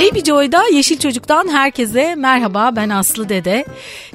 [0.00, 3.64] Baby Joy'da Yeşil Çocuk'tan herkese merhaba ben Aslı Dede.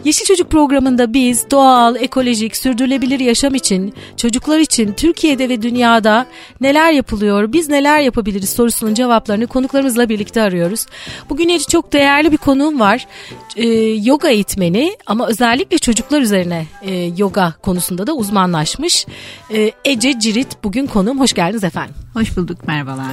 [0.04, 6.26] Yeşil Çocuk programında biz doğal, ekolojik, sürdürülebilir yaşam için, çocuklar için Türkiye'de ve dünyada
[6.62, 10.86] neler yapılıyor, biz neler yapabiliriz sorusunun cevaplarını konuklarımızla birlikte arıyoruz.
[11.29, 13.07] Bugün çok değerli bir konuğum var.
[13.55, 13.67] Ee,
[14.04, 19.05] yoga eğitmeni ama özellikle çocuklar üzerine e, yoga konusunda da uzmanlaşmış.
[19.54, 21.20] Ee, Ece Cirit bugün konuğum.
[21.20, 22.05] Hoş geldiniz efendim.
[22.16, 23.05] Hoş bulduk merhabalar.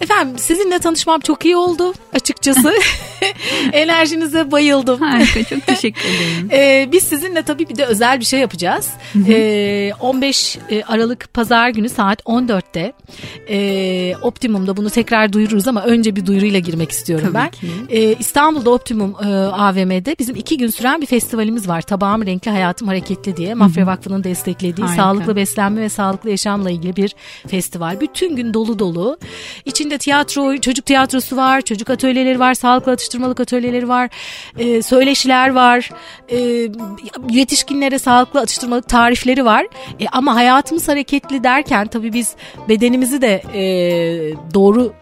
[0.00, 2.72] Efendim sizinle tanışmam çok iyi oldu açıkçası.
[3.72, 5.00] Enerjinize bayıldım.
[5.00, 6.48] Harika çok teşekkür ederim.
[6.52, 8.90] Ee, biz sizinle tabii bir de özel bir şey yapacağız.
[9.28, 12.92] Ee, 15 Aralık Pazar günü saat 14'te
[13.48, 17.50] e, Optimum'da bunu tekrar duyururuz ama önce bir duyuruyla girmek istiyorum tabii ben.
[17.50, 17.66] Ki.
[17.90, 21.82] Ee, İstanbul'da Optimum e, AVM'de bizim iki gün süren bir festivalimiz var.
[21.82, 25.02] Tabağım Renkli Hayatım Hareketli diye Mafya Vakfı'nın desteklediği Harika.
[25.02, 27.14] sağlıklı beslenme ve sağlıklı yaşamla ilgili bir
[27.46, 28.00] festival.
[28.00, 29.18] Bütün gün dolu dolu.
[29.64, 34.10] İçinde tiyatro, çocuk tiyatrosu var, çocuk atölyeleri var, sağlıklı atıştırmalık atölyeleri var,
[34.58, 35.90] e, söyleşiler var,
[36.30, 36.68] e,
[37.30, 39.66] yetişkinlere sağlıklı atıştırmalık tarifleri var.
[40.00, 42.34] E, ama hayatımız hareketli derken tabii biz
[42.68, 43.62] bedenimizi de e,
[44.54, 44.92] doğru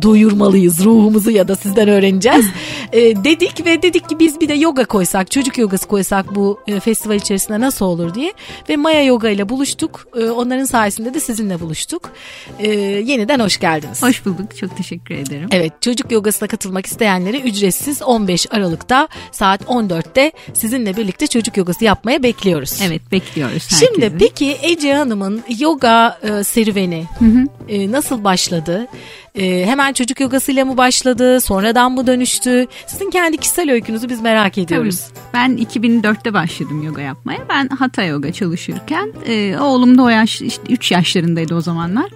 [0.00, 2.46] duyurmalıyız ruhumuzu ya da sizden öğreneceğiz
[2.92, 6.80] e, dedik ve dedik ki biz bir de yoga koysak çocuk yogası koysak bu e,
[6.80, 8.32] festival içerisinde nasıl olur diye
[8.68, 12.10] ve Maya Yoga ile buluştuk e, onların sayesinde de sizinle buluştuk
[12.58, 14.02] e, yeniden hoş geldiniz.
[14.02, 15.48] Hoş bulduk çok teşekkür ederim.
[15.52, 22.22] Evet çocuk yogasına katılmak isteyenleri ücretsiz 15 Aralık'ta saat 14'te sizinle birlikte çocuk yogası yapmaya
[22.22, 22.80] bekliyoruz.
[22.82, 23.86] Evet bekliyoruz herkesi.
[23.86, 27.46] Şimdi peki Ece Hanım'ın yoga e, serüveni Hı hı.
[27.68, 28.86] e, nasıl başladı?
[29.34, 31.40] E, hemen çocuk yogasıyla mı başladı?
[31.40, 32.66] Sonradan mı dönüştü?
[32.86, 35.06] Sizin kendi kişisel öykünüzü biz merak ediyoruz.
[35.34, 37.38] Ben 2004'te başladım yoga yapmaya.
[37.48, 42.10] Ben Hatha yoga çalışırken e, oğlum da o yaş, işte 3 yaşlarındaydı o zamanlar.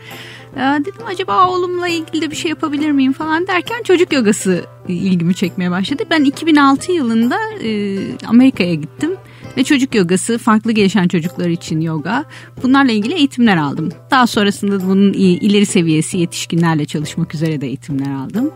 [0.57, 5.35] E, dedim acaba oğlumla ilgili de bir şey yapabilir miyim falan derken çocuk yogası ilgimi
[5.35, 6.03] çekmeye başladı.
[6.11, 9.17] Ben 2006 yılında e, Amerika'ya gittim
[9.59, 12.25] ve çocuk yogası, farklı gelişen çocuklar için yoga.
[12.63, 13.89] Bunlarla ilgili eğitimler aldım.
[14.11, 18.51] Daha sonrasında bunun ileri seviyesi yetişkinlerle çalışmak üzere de eğitimler aldım.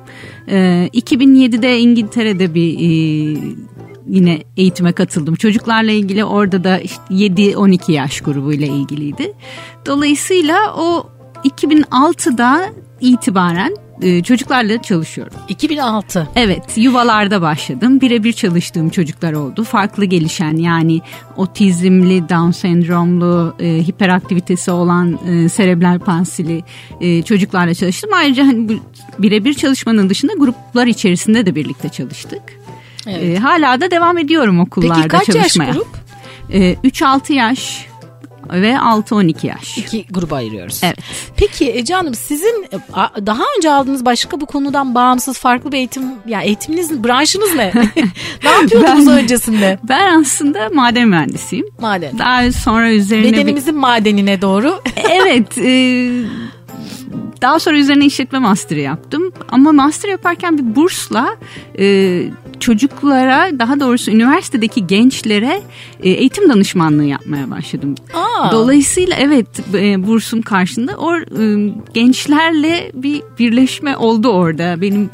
[0.48, 2.88] Ee, 2007'de İngiltere'de bir e,
[4.08, 5.34] yine eğitime katıldım.
[5.34, 9.32] Çocuklarla ilgili orada da işte 7-12 yaş grubuyla ilgiliydi.
[9.86, 11.06] Dolayısıyla o
[11.44, 12.66] 2006'da
[13.00, 15.32] itibaren e, çocuklarla çalışıyorum.
[15.48, 16.28] 2006.
[16.36, 18.00] Evet yuvalarda başladım.
[18.00, 19.64] Birebir çalıştığım çocuklar oldu.
[19.64, 21.00] Farklı gelişen yani
[21.36, 26.64] otizmli, Down sendromlu, e, hiperaktivitesi olan e, serebral palsili
[27.00, 28.10] e, çocuklarla çalıştım.
[28.14, 28.72] Ayrıca hani bu
[29.18, 32.42] birebir çalışmanın dışında gruplar içerisinde de birlikte çalıştık.
[33.06, 33.22] Evet.
[33.22, 35.64] E, hala da devam ediyorum okullarda Peki kaç çalışmaya.
[35.64, 35.88] yaş grup?
[36.52, 37.91] E, 3-6 yaş
[38.52, 39.78] ve 6-12 yaş.
[39.78, 40.80] İki gruba ayırıyoruz.
[40.84, 40.98] Evet.
[41.36, 42.76] Peki Ece Hanım sizin e,
[43.26, 47.72] daha önce aldığınız başka bu konudan bağımsız farklı bir eğitim, ya eğitiminiz, branşınız ne?
[48.44, 49.78] ne yapıyordunuz Ben- öncesinde?
[49.88, 51.66] Ben aslında maden mühendisiyim.
[51.80, 52.18] Maden.
[52.18, 54.80] Daha sonra üzerine bir- Bedenimizin madenine doğru.
[55.10, 55.58] evet.
[55.58, 56.10] e,
[57.42, 59.32] daha sonra üzerine işletme master yaptım.
[59.48, 61.36] Ama master yaparken bir bursla
[61.78, 61.84] e,
[62.62, 65.62] çocuklara daha doğrusu üniversitedeki gençlere
[66.02, 67.94] e, eğitim danışmanlığı yapmaya başladım.
[68.14, 68.52] Aa.
[68.52, 71.22] Dolayısıyla evet e, bursum karşında o e,
[71.94, 74.80] gençlerle bir birleşme oldu orada.
[74.80, 75.10] Benim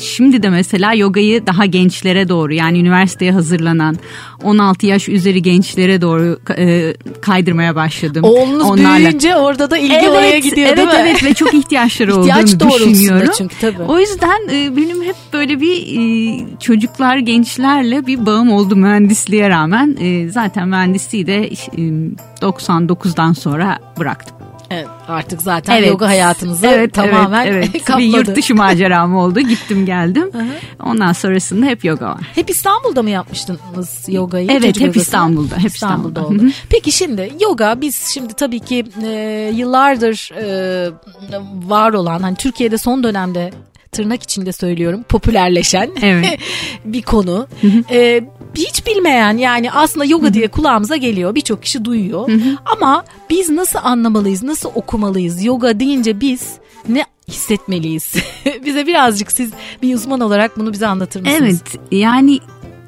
[0.00, 3.96] şimdi de mesela yogayı daha gençlere doğru yani üniversiteye hazırlanan
[4.42, 6.38] 16 yaş üzeri gençlere doğru
[7.20, 8.24] kaydırmaya başladım.
[8.24, 10.94] Oğlunuz Onlarla- büyüyünce orada da ilgi oraya gidiyor evet, değil mi?
[10.98, 13.30] Evet ve çok ihtiyaçları İhtiyaç olduğunu düşünüyorum.
[13.38, 13.82] çünkü tabii.
[13.82, 19.96] O yüzden benim hep böyle bir e, çocuklar gençlerle bir bağım oldu mühendisliğe rağmen.
[20.00, 21.52] E, zaten mühendisliği de e,
[22.40, 24.36] 99'dan sonra bıraktım.
[24.70, 25.88] Evet, artık zaten Evet.
[25.88, 27.84] yoga hayatınızı Evet, tamamen evet, evet.
[27.84, 27.98] kapladı.
[28.08, 29.40] Bir yurt dışı maceram oldu.
[29.40, 30.30] Gittim geldim.
[30.84, 32.20] Ondan sonrasında hep yoga var.
[32.34, 34.48] Hep İstanbul'da mı yapmıştınız yogayı?
[34.50, 35.02] Evet, çocuk hep yogasını?
[35.02, 36.44] İstanbul'da, hep İstanbul'da İstanbul'da.
[36.44, 36.52] oldu.
[36.70, 40.90] Peki şimdi yoga biz şimdi tabii ki e, yıllardır e,
[41.66, 43.50] var olan hani Türkiye'de son dönemde
[43.92, 46.38] tırnak içinde söylüyorum popülerleşen Evet.
[46.84, 47.46] bir konu.
[47.90, 48.20] E,
[48.54, 51.34] hiç bilmeyen yani aslında yoga diye kulağımıza geliyor.
[51.34, 52.28] Birçok kişi duyuyor.
[52.66, 55.44] Ama biz nasıl anlamalıyız, nasıl okumalıyız?
[55.44, 56.52] Yoga deyince biz
[56.88, 58.14] ne hissetmeliyiz?
[58.64, 59.50] bize birazcık siz
[59.82, 61.42] bir uzman olarak bunu bize anlatır mısınız?
[61.42, 62.40] Evet yani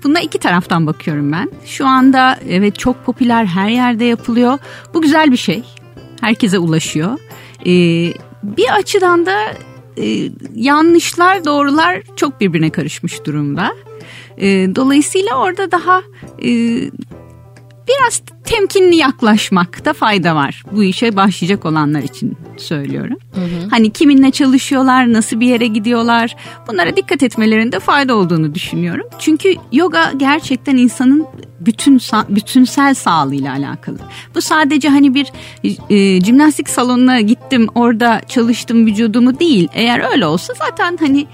[0.05, 1.51] buna iki taraftan bakıyorum ben.
[1.67, 4.59] Şu anda evet çok popüler her yerde yapılıyor.
[4.95, 5.63] Bu güzel bir şey.
[6.21, 7.19] Herkese ulaşıyor.
[7.67, 8.13] Ee,
[8.43, 9.37] bir açıdan da
[10.03, 13.75] e, yanlışlar doğrular çok birbirine karışmış durumda.
[14.39, 16.03] Ee, dolayısıyla orada daha
[16.45, 16.51] e,
[17.91, 20.63] biraz temkinli yaklaşmakta fayda var.
[20.73, 23.17] Bu işe başlayacak olanlar için söylüyorum.
[23.35, 23.69] Hı hı.
[23.71, 26.37] Hani kiminle çalışıyorlar, nasıl bir yere gidiyorlar
[26.69, 29.07] bunlara dikkat etmelerinde fayda olduğunu düşünüyorum.
[29.19, 31.27] Çünkü yoga gerçekten insanın
[31.61, 33.99] bütün bütünsel sağlığıyla alakalı.
[34.35, 35.33] Bu sadece hani bir
[35.91, 39.69] e, jimnastik salonuna gittim orada çalıştım vücudumu değil.
[39.75, 41.27] Eğer öyle olsa zaten hani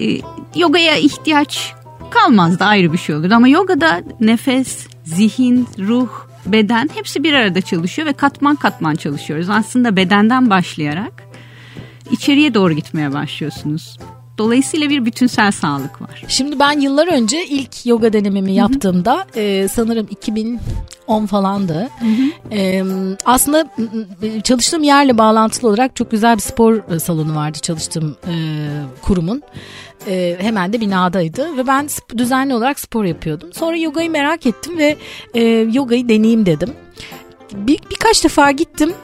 [0.00, 0.18] e,
[0.56, 1.74] yogaya ihtiyaç
[2.10, 3.30] kalmaz da ayrı bir şey olur.
[3.30, 4.86] Ama yogada nefes,
[5.16, 6.08] zihin, ruh,
[6.46, 9.50] beden hepsi bir arada çalışıyor ve katman katman çalışıyoruz.
[9.50, 11.22] Aslında bedenden başlayarak
[12.10, 13.98] içeriye doğru gitmeye başlıyorsunuz.
[14.38, 16.24] Dolayısıyla bir bütünsel sağlık var.
[16.28, 20.06] Şimdi ben yıllar önce ilk yoga denememi yaptığımda e, sanırım
[21.12, 21.88] 2010 falandı.
[21.98, 22.54] Hı hı.
[22.54, 22.84] E,
[23.24, 23.66] aslında
[24.42, 28.34] çalıştığım yerle bağlantılı olarak çok güzel bir spor salonu vardı çalıştığım e,
[29.02, 29.42] kurumun.
[30.06, 33.52] E, hemen de binadaydı ve ben düzenli olarak spor yapıyordum.
[33.52, 34.96] Sonra yogayı merak ettim ve
[35.34, 35.42] e,
[35.72, 36.70] yogayı deneyeyim dedim.
[37.54, 38.94] Bir, birkaç defa gittim.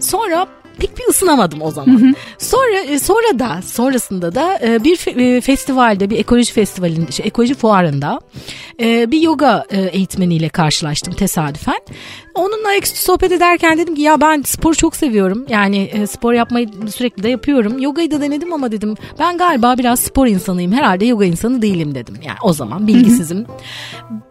[0.00, 0.46] Sonra
[0.78, 2.16] pek bir ısınamadım o zaman.
[2.38, 7.54] Sonra e, sonra da sonrasında da e, bir e, festivalde bir ekoloji festivalinde şey, ekoloji
[7.54, 8.20] fuarında
[8.80, 11.80] bir yoga eğitmeniyle karşılaştım tesadüfen.
[12.34, 15.46] Onunla ayaküstü sohbet ederken dedim ki ya ben spor çok seviyorum.
[15.48, 17.78] Yani spor yapmayı sürekli de yapıyorum.
[17.78, 20.72] Yogayı da denedim ama dedim ben galiba biraz spor insanıyım.
[20.72, 22.14] Herhalde yoga insanı değilim dedim.
[22.22, 23.46] Yani o zaman bilgisizim.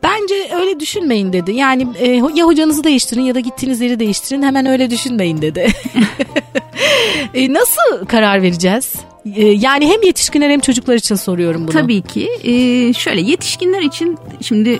[0.03, 1.51] Bence öyle düşünmeyin dedi.
[1.51, 1.87] Yani
[2.35, 4.41] ya hocanızı değiştirin ya da gittiğiniz yeri değiştirin.
[4.41, 5.67] Hemen öyle düşünmeyin dedi.
[7.33, 8.95] e, nasıl karar vereceğiz?
[9.35, 11.71] E, yani hem yetişkinler hem çocuklar için soruyorum bunu.
[11.71, 12.29] Tabii ki.
[12.43, 14.79] E, şöyle yetişkinler için şimdi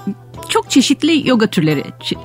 [0.50, 1.84] çok çeşitli yoga türleri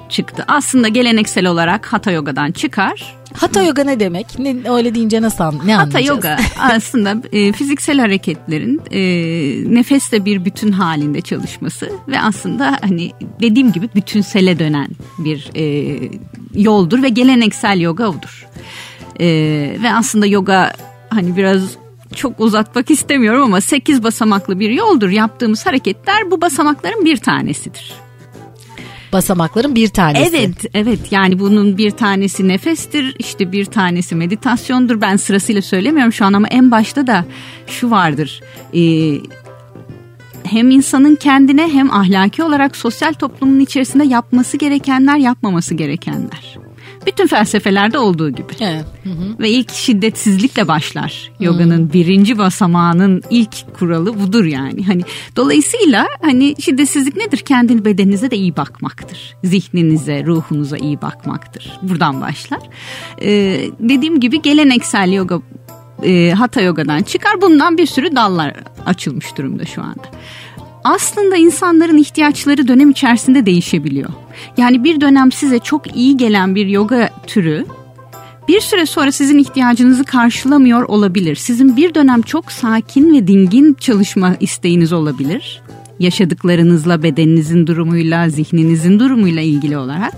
[0.08, 0.44] çıktı.
[0.49, 3.14] Aslında geleneksel olarak Hatha yogadan çıkar.
[3.37, 4.38] Hatha yoga ne demek?
[4.38, 9.00] Ne, öyle deyince nasıl an, ne Hatha yoga aslında e, fiziksel hareketlerin e,
[9.75, 14.88] nefesle bir bütün halinde çalışması ve aslında hani dediğim gibi bütünsele dönen
[15.19, 15.99] bir e,
[16.55, 18.46] yoldur ve geleneksel yoga odur.
[19.20, 19.26] E,
[19.82, 20.72] ve aslında yoga
[21.10, 21.62] hani biraz
[22.14, 25.10] çok uzatmak istemiyorum ama 8 basamaklı bir yoldur.
[25.10, 27.94] Yaptığımız hareketler bu basamakların bir tanesidir
[29.12, 30.36] basamakların bir tanesi.
[30.36, 30.98] Evet, evet.
[31.10, 35.00] Yani bunun bir tanesi nefestir, işte bir tanesi meditasyondur.
[35.00, 37.24] Ben sırasıyla söylemiyorum şu an ama en başta da
[37.66, 38.40] şu vardır.
[38.74, 39.18] Ee,
[40.44, 46.61] hem insanın kendine hem ahlaki olarak sosyal toplumun içerisinde yapması gerekenler, yapmaması gerekenler.
[47.06, 48.52] Bütün felsefelerde olduğu gibi.
[48.60, 48.84] Evet.
[49.04, 49.38] Hı hı.
[49.38, 51.32] Ve ilk şiddetsizlikle başlar.
[51.40, 54.84] Yoganın birinci basamağının ilk kuralı budur yani.
[54.84, 55.02] Hani
[55.37, 57.38] dolayısıyla hani şiddetsizlik nedir?
[57.38, 59.37] Kendini bedeninize de iyi bakmaktır.
[59.44, 61.78] Zihninize, ruhunuza iyi bakmaktır.
[61.82, 62.60] Buradan başlar.
[63.22, 65.40] Ee, dediğim gibi geleneksel yoga
[66.02, 67.40] e, Hatha yogadan çıkar.
[67.40, 68.55] Bundan bir sürü dallar
[68.87, 70.02] açılmış durumda şu anda
[70.84, 74.11] aslında insanların ihtiyaçları dönem içerisinde değişebiliyor.
[74.56, 77.67] Yani bir dönem size çok iyi gelen bir yoga türü
[78.49, 81.37] bir süre sonra sizin ihtiyacınızı karşılamıyor olabilir.
[81.37, 85.62] Sizin bir dönem çok sakin ve dingin çalışma isteğiniz olabilir.
[85.99, 90.12] Yaşadıklarınızla, bedeninizin durumuyla, zihninizin durumuyla ilgili olarak.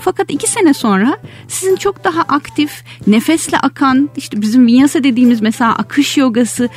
[0.00, 1.18] Fakat iki sene sonra
[1.48, 6.68] sizin çok daha aktif, nefesle akan, işte bizim vinyasa dediğimiz mesela akış yogası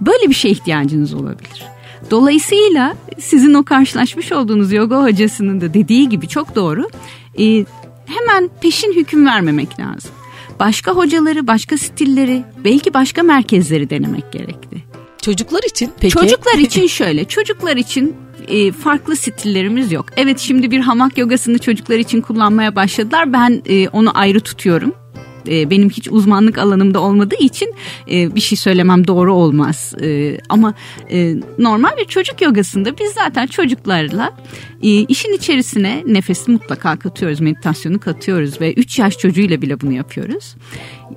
[0.00, 1.75] böyle bir şey ihtiyacınız olabilir.
[2.10, 6.88] Dolayısıyla sizin o karşılaşmış olduğunuz yoga hocasının da dediği gibi çok doğru.
[7.38, 7.64] E,
[8.06, 10.10] hemen peşin hüküm vermemek lazım.
[10.60, 14.84] Başka hocaları, başka stilleri, belki başka merkezleri denemek gerekti.
[15.22, 16.14] Çocuklar için peki?
[16.14, 18.16] Çocuklar için şöyle, çocuklar için
[18.48, 20.06] e, farklı stillerimiz yok.
[20.16, 23.32] Evet şimdi bir hamak yogasını çocuklar için kullanmaya başladılar.
[23.32, 24.94] Ben e, onu ayrı tutuyorum
[25.48, 27.74] e, benim hiç uzmanlık alanımda olmadığı için
[28.10, 29.94] e, bir şey söylemem doğru olmaz.
[30.02, 30.74] E, ama
[31.10, 34.32] e, normal bir çocuk yogasında biz zaten çocuklarla
[34.82, 40.54] e, işin içerisine nefesi mutlaka katıyoruz, meditasyonu katıyoruz ve 3 yaş çocuğuyla bile bunu yapıyoruz.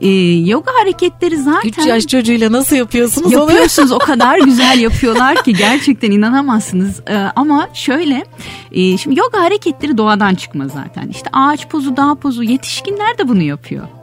[0.01, 0.09] E,
[0.49, 1.69] yoga hareketleri zaten...
[1.69, 3.31] 3 yaş çocuğuyla nasıl yapıyorsunuz?
[3.31, 6.99] Yapıyorsunuz o kadar güzel yapıyorlar ki gerçekten inanamazsınız.
[7.09, 8.25] E, ama şöyle
[8.71, 11.07] e, şimdi yoga hareketleri doğadan çıkma zaten.
[11.07, 13.98] İşte ağaç pozu, dağ pozu yetişkinler de bunu yapıyor.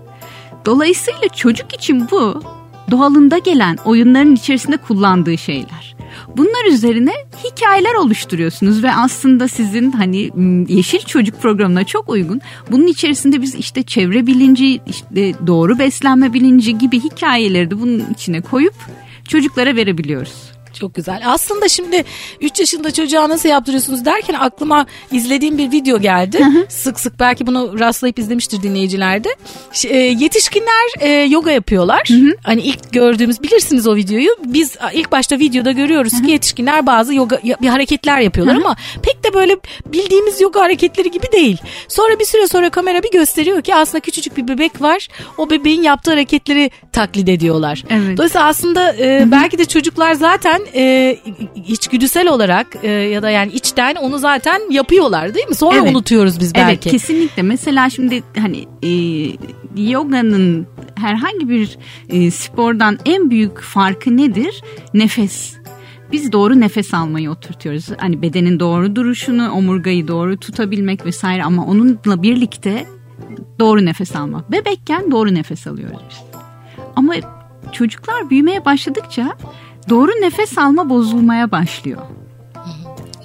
[0.66, 2.42] Dolayısıyla çocuk için bu
[2.90, 5.96] doğalında gelen oyunların içerisinde kullandığı şeyler.
[6.36, 7.12] Bunlar üzerine
[7.44, 10.30] hikayeler oluşturuyorsunuz ve aslında sizin hani
[10.68, 12.40] Yeşil Çocuk programına çok uygun.
[12.70, 18.40] Bunun içerisinde biz işte çevre bilinci, işte doğru beslenme bilinci gibi hikayeleri de bunun içine
[18.40, 18.74] koyup
[19.28, 20.55] çocuklara verebiliyoruz.
[20.80, 21.22] Çok güzel.
[21.26, 22.04] Aslında şimdi
[22.40, 26.38] 3 yaşında çocuğa nasıl yaptırıyorsunuz derken aklıma izlediğim bir video geldi.
[26.68, 29.28] Sık sık belki bunu rastlayıp izlemiştir dinleyiciler de.
[29.72, 32.02] Ş- e, yetişkinler e, yoga yapıyorlar.
[32.44, 34.28] Hani ilk gördüğümüz bilirsiniz o videoyu.
[34.44, 39.34] Biz ilk başta videoda görüyoruz ki yetişkinler bazı yoga bir hareketler yapıyorlar ama pek de
[39.34, 39.56] böyle
[39.86, 41.58] bildiğimiz yoga hareketleri gibi değil.
[41.88, 45.08] Sonra bir süre sonra kamera bir gösteriyor ki aslında küçücük bir bebek var.
[45.38, 47.84] O bebeğin yaptığı hareketleri taklit ediyorlar.
[47.90, 48.16] Evet.
[48.16, 51.16] Dolayısıyla aslında e, belki de çocuklar zaten e,
[51.68, 55.54] içgüdüsel olarak e, ya da yani içten onu zaten yapıyorlar değil mi?
[55.54, 55.90] Sonra Evet.
[55.90, 56.90] unutuyoruz biz Evet belki.
[56.90, 57.42] kesinlikle.
[57.42, 58.90] Mesela şimdi hani e,
[59.82, 64.62] yoganın herhangi bir e, spordan en büyük farkı nedir?
[64.94, 65.56] Nefes.
[66.12, 67.86] Biz doğru nefes almayı oturtuyoruz.
[67.98, 72.86] Hani bedenin doğru duruşunu, omurgayı doğru tutabilmek vesaire ama onunla birlikte
[73.60, 74.52] doğru nefes almak.
[74.52, 76.16] Bebekken doğru nefes alıyoruz biz.
[76.96, 77.14] Ama
[77.72, 79.36] çocuklar büyümeye başladıkça
[79.88, 82.02] doğru nefes alma bozulmaya başlıyor.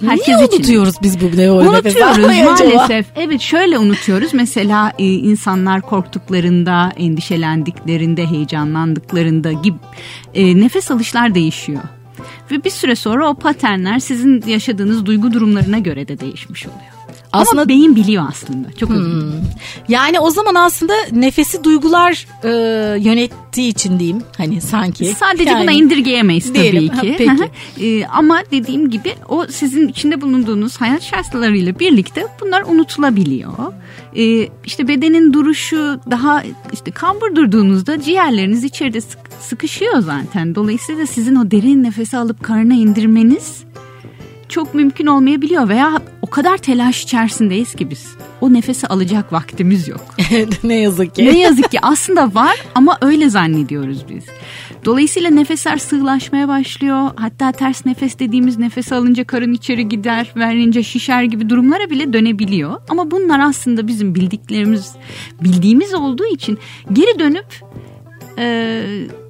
[0.02, 3.06] Niye unutuyoruz biz bu ne o Unutuyoruz maalesef.
[3.16, 4.34] Evet şöyle unutuyoruz.
[4.34, 9.76] Mesela e, insanlar korktuklarında, endişelendiklerinde, heyecanlandıklarında gibi
[10.34, 11.82] e, nefes alışlar değişiyor.
[12.50, 16.91] Ve bir süre sonra o paternler sizin yaşadığınız duygu durumlarına göre de değişmiş oluyor.
[17.32, 18.72] Aslında- Ama beyin biliyor aslında.
[18.72, 19.22] Çok özür
[19.88, 22.48] Yani o zaman aslında nefesi duygular e,
[23.00, 24.22] yönettiği için diyeyim.
[24.36, 25.04] Hani sanki.
[25.06, 27.24] Sadece Yani- buna indirgeyemeyiz Diyelim, tabii ha, ki.
[27.76, 27.86] peki.
[27.86, 33.52] Ee, ama dediğim gibi o sizin içinde bulunduğunuz hayat şartlarıyla birlikte bunlar unutulabiliyor.
[34.16, 40.54] Ee, işte bedenin duruşu daha işte kambur durduğunuzda ciğerleriniz içeride sık- sıkışıyor zaten.
[40.54, 43.62] Dolayısıyla sizin o derin nefesi alıp karına indirmeniz
[44.52, 48.16] çok mümkün olmayabiliyor veya o kadar telaş içerisindeyiz ki biz.
[48.40, 50.16] O nefesi alacak vaktimiz yok.
[50.64, 51.24] ne yazık ki.
[51.24, 54.24] Ne yazık ki aslında var ama öyle zannediyoruz biz.
[54.84, 57.10] Dolayısıyla nefesler sığlaşmaya başlıyor.
[57.16, 62.80] Hatta ters nefes dediğimiz nefes alınca karın içeri gider, verince şişer gibi durumlara bile dönebiliyor.
[62.88, 64.92] Ama bunlar aslında bizim bildiklerimiz,
[65.42, 66.58] bildiğimiz olduğu için
[66.92, 67.60] geri dönüp
[68.38, 68.84] e,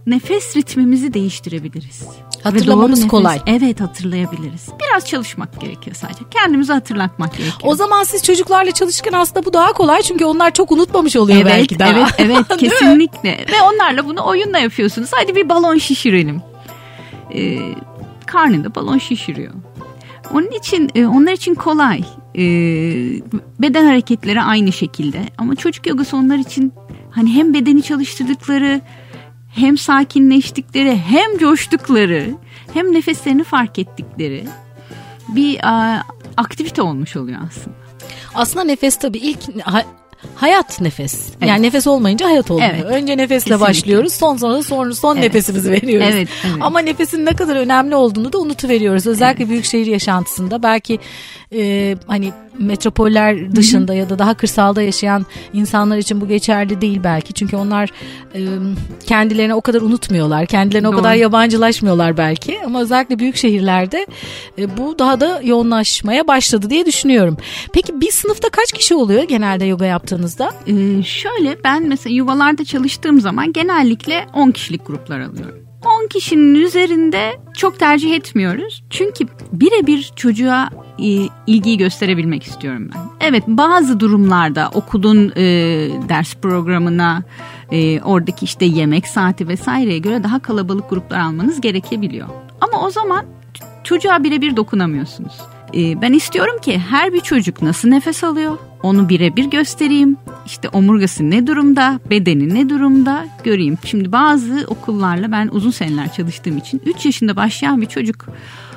[0.07, 2.09] nefes ritmimizi değiştirebiliriz.
[2.45, 3.41] Ve Hatırlamamız nefes- kolay.
[3.47, 4.69] Evet hatırlayabiliriz.
[4.81, 6.21] Biraz çalışmak gerekiyor sadece.
[6.31, 7.61] Kendimizi hatırlatmak gerekiyor.
[7.63, 11.53] O zaman siz çocuklarla çalışırken aslında bu daha kolay çünkü onlar çok unutmamış oluyor Evet,
[11.53, 11.91] belki daha.
[11.91, 13.31] evet, evet kesinlikle.
[13.31, 15.11] Ve onlarla bunu oyunla yapıyorsunuz.
[15.13, 16.43] Hadi bir balon şişirelim.
[17.35, 17.59] Ee,
[18.27, 19.53] karnında balon şişiriyor.
[20.35, 22.01] Onun için e, onlar için kolay.
[22.35, 22.41] Ee,
[23.59, 25.21] beden hareketleri aynı şekilde.
[25.39, 26.73] Ama çocuk yogası onlar için
[27.11, 28.81] hani hem bedeni çalıştırdıkları
[29.55, 32.31] hem sakinleştikleri hem coştukları
[32.75, 34.45] hem nefeslerini fark ettikleri
[35.29, 36.03] bir a,
[36.37, 37.77] aktivite olmuş oluyor aslında.
[38.35, 39.85] Aslında nefes tabii ilk ha-
[40.35, 41.29] hayat nefes.
[41.39, 41.49] Evet.
[41.49, 42.71] Yani nefes olmayınca hayat olmuyor.
[42.75, 42.85] Evet.
[42.85, 43.61] Önce nefesle Kesinlikle.
[43.61, 44.13] başlıyoruz.
[44.13, 45.25] Son sonra sonra son Evet.
[45.25, 46.09] nefesimizi veriyoruz.
[46.13, 46.57] Evet, evet.
[46.61, 49.07] Ama nefesin ne kadar önemli olduğunu da unutuveriyoruz.
[49.07, 50.99] Özellikle büyük şehir yaşantısında belki
[51.55, 57.33] e, hani metropoller dışında ya da daha kırsalda yaşayan insanlar için bu geçerli değil belki.
[57.33, 57.91] Çünkü onlar
[58.35, 58.41] e,
[59.07, 60.47] kendilerini o kadar unutmuyorlar.
[60.47, 60.99] Kendilerine o Doğru.
[60.99, 62.61] kadar yabancılaşmıyorlar belki.
[62.67, 64.07] Ama özellikle büyük şehirlerde
[64.59, 67.37] e, bu daha da yoğunlaşmaya başladı diye düşünüyorum.
[67.73, 70.53] Peki bir sınıfta kaç kişi oluyor genelde yoga yaptığınızda?
[70.67, 75.62] Ee, şöyle ben mesela yuvalarda çalıştığım zaman genellikle 10 kişilik gruplar alıyorum.
[75.85, 78.85] 10 kişinin üzerinde çok tercih etmiyoruz.
[78.91, 83.01] Çünkü birebir çocuğa e, ilgiyi gösterebilmek istiyorum ben.
[83.21, 85.45] Evet bazı durumlarda okulun e,
[86.09, 87.23] ders programına,
[87.71, 92.29] e, oradaki işte yemek saati vesaireye göre daha kalabalık gruplar almanız gerekebiliyor.
[92.61, 93.25] Ama o zaman
[93.85, 95.33] çocuğa birebir dokunamıyorsunuz.
[95.75, 100.17] E, ben istiyorum ki her bir çocuk nasıl nefes alıyor onu birebir göstereyim.
[100.47, 103.79] İşte omurgası ne durumda, bedeni ne durumda göreyim.
[103.85, 108.27] Şimdi bazı okullarla ben uzun seneler çalıştığım için 3 yaşında başlayan bir çocuk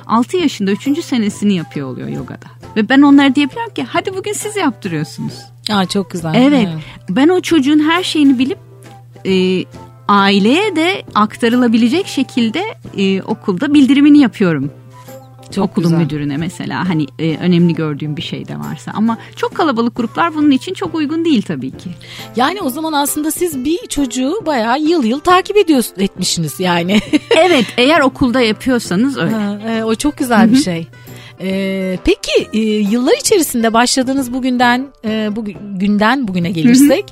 [0.06, 1.04] 6 yaşında 3.
[1.04, 2.46] senesini yapıyor oluyor yogada.
[2.76, 5.34] Ve ben onlara diyebiliyorum ki hadi bugün siz yaptırıyorsunuz.
[5.70, 6.34] Aa, çok güzel.
[6.34, 6.68] Evet
[7.10, 8.58] ben o çocuğun her şeyini bilip
[9.26, 9.64] e,
[10.08, 12.62] aileye de aktarılabilecek şekilde
[12.96, 14.70] e, okulda bildirimini yapıyorum.
[15.50, 15.98] Çok okulun güzel.
[15.98, 20.50] müdürüne mesela hani e, önemli gördüğüm bir şey de varsa ama çok kalabalık gruplar bunun
[20.50, 21.90] için çok uygun değil tabii ki.
[22.36, 27.00] Yani o zaman aslında siz bir çocuğu bayağı yıl yıl takip ediyorsunuz etmişsiniz yani.
[27.36, 29.34] Evet eğer okulda yapıyorsanız öyle.
[29.34, 30.88] Ha, e, o çok güzel bir şey.
[31.40, 35.44] E, peki e, yıllar içerisinde başladığınız bugünden e, bu
[35.78, 37.04] günden bugüne gelirsek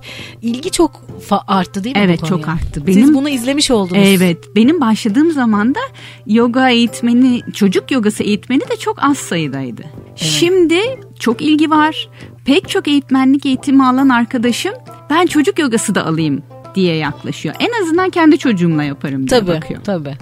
[0.42, 1.04] ilgi çok
[1.48, 2.82] arttı değil mi Evet çok arttı.
[2.86, 4.02] Siz Benim bunu izlemiş oldunuz.
[4.06, 5.80] Evet benim başladığım zaman da
[6.26, 9.82] yoga eğitmeni çocuk yogası eğitmeni de çok az sayıdaydı.
[10.16, 10.80] Şimdi
[11.18, 12.08] çok ilgi var.
[12.44, 14.74] Pek çok eğitmenlik eğitimi alan arkadaşım
[15.10, 16.42] ben çocuk yogası da alayım
[16.74, 17.54] diye yaklaşıyor.
[17.58, 19.80] En azından kendi çocuğumla yaparım diye Tabii bakıyor.
[19.84, 20.16] tabii.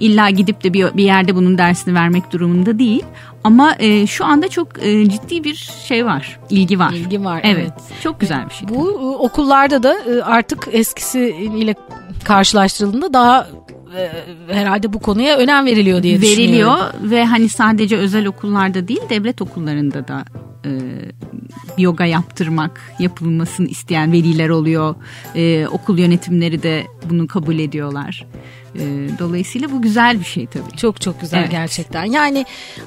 [0.00, 3.04] İlla gidip de bir, bir yerde bunun dersini vermek durumunda değil.
[3.44, 5.54] Ama e, şu anda çok e, ciddi bir
[5.88, 6.92] şey var, ilgi var.
[6.92, 7.40] İlgi var.
[7.44, 8.02] Evet, evet.
[8.02, 8.68] çok güzel bir şey.
[8.68, 11.74] Bu e, okullarda da e, artık eskisiyle
[12.24, 13.48] karşılaştırıldığında daha
[13.96, 14.10] e,
[14.54, 17.10] herhalde bu konuya önem veriliyor diye Veriliyor düşünüyorum.
[17.10, 20.24] ve hani sadece özel okullarda değil devlet okullarında da
[20.64, 20.70] e,
[21.78, 24.94] yoga yaptırmak yapılmasını isteyen veliler oluyor.
[25.34, 28.26] E, okul yönetimleri de bunu kabul ediyorlar.
[28.74, 28.80] E,
[29.18, 30.76] dolayısıyla bu güzel bir şey tabii.
[30.76, 31.50] Çok çok güzel Evet.
[31.50, 32.04] gerçekten.
[32.04, 32.46] Yani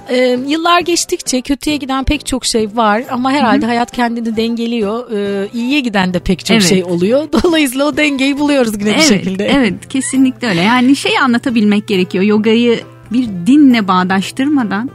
[0.10, 5.12] e, yıllar geçtikçe kötüye giden pek çok şey var ama herhalde hayat kendini dengeliyor.
[5.12, 6.70] E, iyiye giden de pek çok Evet.
[6.70, 7.28] şey oluyor.
[7.44, 9.46] Dolayısıyla o dengeyi buluyoruz yine bir evet, şekilde.
[9.46, 10.62] Evet kesinlikle öyle.
[10.62, 12.24] Yani şey anlatabilmek gerekiyor.
[12.24, 12.80] Yogayı
[13.12, 14.90] bir dinle bağdaştırmadan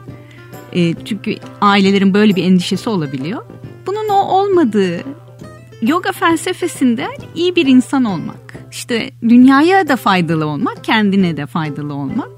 [0.72, 3.42] e, çünkü ailelerin böyle bir endişesi olabiliyor.
[3.86, 5.04] Bunun o olmadığı
[5.82, 12.28] yoga felsefesinde iyi bir insan olmak, işte dünyaya da faydalı olmak, kendine de faydalı olmak.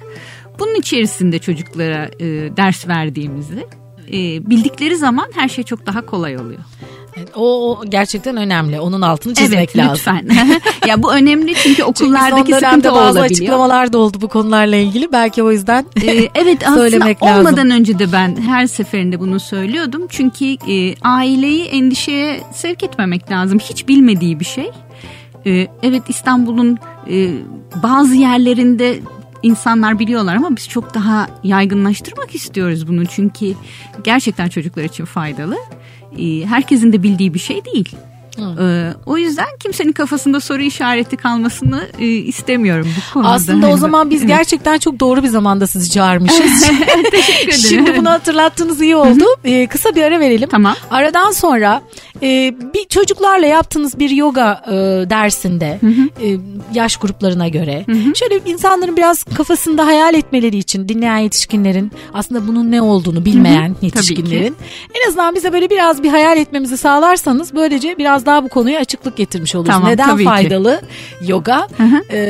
[0.58, 3.66] Bunun içerisinde çocuklara e, ders verdiğimizi
[4.08, 6.60] e, bildikleri zaman her şey çok daha kolay oluyor.
[7.16, 8.80] Evet, O, o gerçekten önemli.
[8.80, 9.92] Onun altını çizmek evet lazım.
[9.94, 10.28] lütfen.
[10.88, 13.24] ya bu önemli çünkü Çünkü okullardaki son sıkıntı bazı olabiliyor.
[13.24, 15.12] açıklamalar da oldu bu konularla ilgili.
[15.12, 17.38] Belki o yüzden Ee, evet Söylemek lazım.
[17.46, 20.02] olmadan önce de ben her seferinde bunu söylüyordum.
[20.08, 23.58] Çünkü e, aileyi endişeye sevk etmemek lazım.
[23.58, 24.70] Hiç bilmediği bir şey.
[25.46, 26.78] Ee, evet İstanbul'un
[27.10, 27.30] e,
[27.82, 29.00] bazı yerlerinde
[29.42, 33.06] insanlar biliyorlar ama biz çok daha yaygınlaştırmak istiyoruz bunu.
[33.06, 33.54] Çünkü
[34.04, 35.56] gerçekten çocuklar için faydalı.
[36.18, 37.96] Ee, herkesin de bildiği bir şey değil.
[38.38, 43.28] Ee, o yüzden kimsenin kafasında soru işareti kalmasını e, istemiyorum bu konuda.
[43.28, 46.60] Aslında o zaman biz gerçekten çok doğru bir zamanda sizi çağırmışız.
[47.10, 47.52] Teşekkür ederim.
[47.52, 49.24] Şimdi bunu hatırlattığınız iyi oldu.
[49.44, 50.48] Ee, kısa bir ara verelim.
[50.48, 50.74] Tamam.
[50.90, 51.82] Aradan sonra
[52.22, 54.72] e, bir çocuklarla yaptığınız bir yoga e,
[55.10, 55.80] dersinde
[56.22, 56.36] e,
[56.74, 57.84] yaş gruplarına göre
[58.14, 64.56] şöyle insanların biraz kafasında hayal etmeleri için dinleyen yetişkinlerin aslında bunun ne olduğunu bilmeyen yetişkinlerin
[64.94, 69.16] en azından bize böyle biraz bir hayal etmemizi sağlarsanız böylece biraz daha bu konuya açıklık
[69.16, 69.70] getirmiş oluruz.
[69.70, 70.28] Tamam, Neden tabii ki.
[70.28, 70.80] faydalı
[71.26, 72.14] yoga hı.
[72.16, 72.20] e,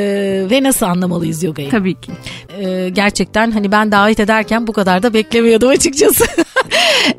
[0.49, 1.69] ve nasıl anlamalıyız yogayı?
[1.69, 2.11] Tabii ki.
[2.59, 6.25] Ee, gerçekten hani ben davet ederken bu kadar da beklemiyordum açıkçası.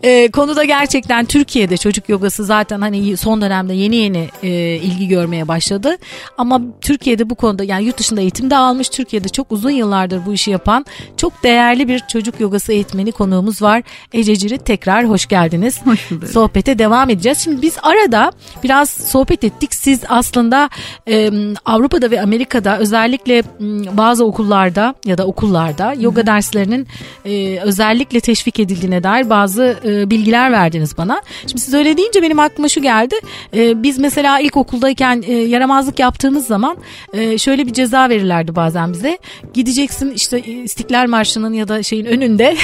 [0.04, 5.48] Ee, konuda gerçekten Türkiye'de çocuk yogası zaten hani son dönemde yeni yeni e, ilgi görmeye
[5.48, 5.96] başladı.
[6.38, 10.32] Ama Türkiye'de bu konuda yani yurt dışında eğitim de almış Türkiye'de çok uzun yıllardır bu
[10.32, 10.86] işi yapan
[11.16, 13.82] çok değerli bir çocuk yogası eğitmeni konuğumuz var.
[14.12, 15.80] Ece Cirit tekrar hoş geldiniz.
[15.84, 16.28] Hoş bulduk.
[16.28, 17.38] Sohbete devam edeceğiz.
[17.38, 18.32] Şimdi biz arada
[18.64, 19.74] biraz sohbet ettik.
[19.74, 20.70] Siz aslında
[21.08, 21.30] e,
[21.64, 26.86] Avrupa'da ve Amerika'da özellikle m, bazı okullarda ya da okullarda yoga derslerinin
[27.24, 31.22] e, özellikle teşvik edildiğine dair bazı e, bilgiler verdiniz bana.
[31.46, 33.14] Şimdi siz öyle deyince benim aklıma şu geldi.
[33.56, 36.76] E, biz mesela ilkokuldayken e, yaramazlık yaptığımız zaman
[37.12, 39.18] e, şöyle bir ceza verirlerdi bazen bize.
[39.54, 42.56] Gideceksin işte e, İstiklal Marşı'nın ya da şeyin önünde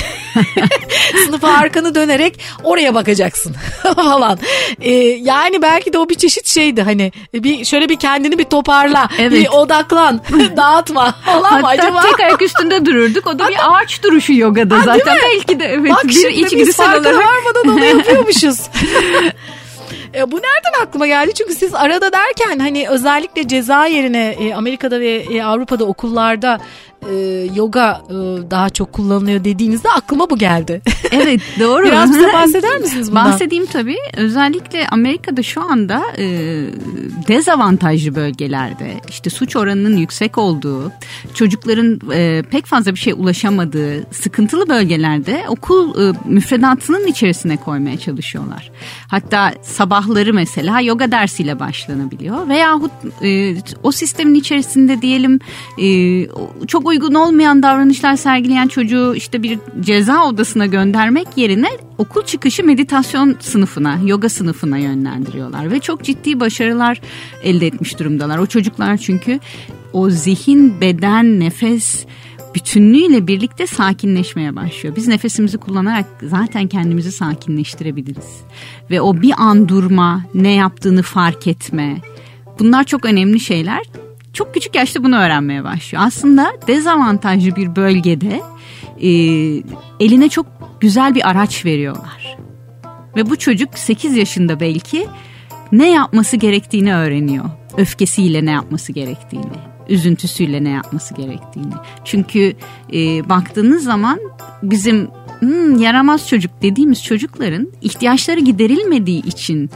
[1.27, 3.57] sınıfa arkanı dönerek oraya bakacaksın
[3.97, 4.39] falan.
[4.81, 9.09] E, yani belki de o bir çeşit şeydi hani bir şöyle bir kendini bir toparla,
[9.19, 9.33] Evet.
[9.33, 10.21] bir odaklan,
[10.57, 12.03] dağıtma falan Hatta acaba?
[12.03, 13.27] tek ayak üstünde dururduk.
[13.27, 15.17] O da bir ağaç duruşu yogada zaten.
[15.23, 15.91] Belki de evet.
[15.91, 17.29] Bak bir içgüdüsel farkına olarak.
[17.29, 18.61] varmadan onu yapıyormuşuz.
[20.15, 21.35] E, bu nereden aklıma geldi?
[21.35, 26.61] Çünkü siz arada derken hani özellikle ceza yerine e, Amerika'da ve e, Avrupa'da okullarda
[27.11, 27.15] e,
[27.55, 28.15] yoga e,
[28.51, 30.83] daha çok kullanılıyor dediğinizde aklıma bu geldi.
[31.11, 31.85] Evet doğru.
[31.85, 33.25] Biraz bize bahseder misiniz bundan?
[33.33, 33.97] Bahsedeyim tabii.
[34.17, 36.25] Özellikle Amerika'da şu anda e,
[37.29, 40.93] dezavantajlı bölgelerde işte suç oranının yüksek olduğu,
[41.35, 48.71] çocukların e, pek fazla bir şey ulaşamadığı sıkıntılı bölgelerde okul e, müfredatının içerisine koymaya çalışıyorlar.
[49.09, 55.41] Hatta sabahları mesela yoga dersiyle başlanabiliyor veyahut e, o sistemin içerisinde diyelim
[55.79, 56.27] e,
[56.67, 63.37] çok uygun olmayan davranışlar sergileyen çocuğu işte bir ceza odasına göndermek yerine okul çıkışı meditasyon
[63.41, 67.01] sınıfına, yoga sınıfına yönlendiriyorlar ve çok ciddi başarılar
[67.43, 68.39] elde etmiş durumdalar.
[68.39, 69.41] O çocuklar çünkü
[69.93, 72.07] o zihin, beden, nefes
[72.55, 74.97] bütünlüğüyle birlikte sakinleşmeye başlıyor.
[74.97, 78.41] Biz nefesimizi kullanarak zaten kendimizi sakinleştirebiliriz.
[78.91, 81.97] Ve o bir an durma, ne yaptığını fark etme.
[82.59, 83.83] Bunlar çok önemli şeyler.
[84.33, 86.05] Çok küçük yaşta bunu öğrenmeye başlıyor.
[86.07, 88.43] Aslında dezavantajlı bir bölgede
[89.01, 89.09] e,
[90.01, 90.47] eline çok
[90.81, 92.37] güzel bir araç veriyorlar.
[93.17, 95.07] Ve bu çocuk 8 yaşında belki
[95.73, 97.45] ne yapması gerektiğini öğreniyor.
[97.77, 99.45] Öfkesiyle ne yapması gerektiğini,
[99.89, 101.73] üzüntüsüyle ne yapması gerektiğini.
[102.05, 102.53] Çünkü
[102.93, 104.19] e, baktığınız zaman
[104.63, 109.71] bizim "Hmm, yaramaz çocuk dediğimiz çocukların ihtiyaçları giderilmediği için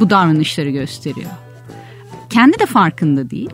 [0.00, 1.30] bu davranışları gösteriyor.
[2.30, 3.50] Kendi de farkında değil.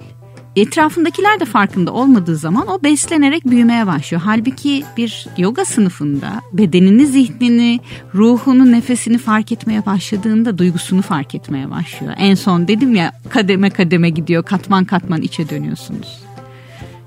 [0.61, 4.23] Etrafındakiler de farkında olmadığı zaman o beslenerek büyümeye başlıyor.
[4.25, 7.81] Halbuki bir yoga sınıfında bedenini, zihnini,
[8.15, 12.15] ruhunu, nefesini fark etmeye başladığında duygusunu fark etmeye başlıyor.
[12.17, 16.28] En son dedim ya kademe kademe gidiyor, katman katman içe dönüyorsunuz.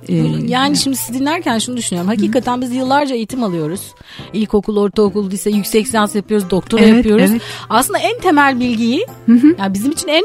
[0.09, 0.15] Ee,
[0.47, 2.09] yani şimdi siz dinlerken şunu düşünüyorum.
[2.09, 3.81] Hakikaten biz yıllarca eğitim alıyoruz.
[4.33, 7.31] İlkokul, ortaokul, lise, yüksek lisans yapıyoruz, doktora Evet, yapıyoruz.
[7.31, 7.41] evet.
[7.69, 9.05] Aslında en temel bilgiyi,
[9.59, 10.23] yani bizim için en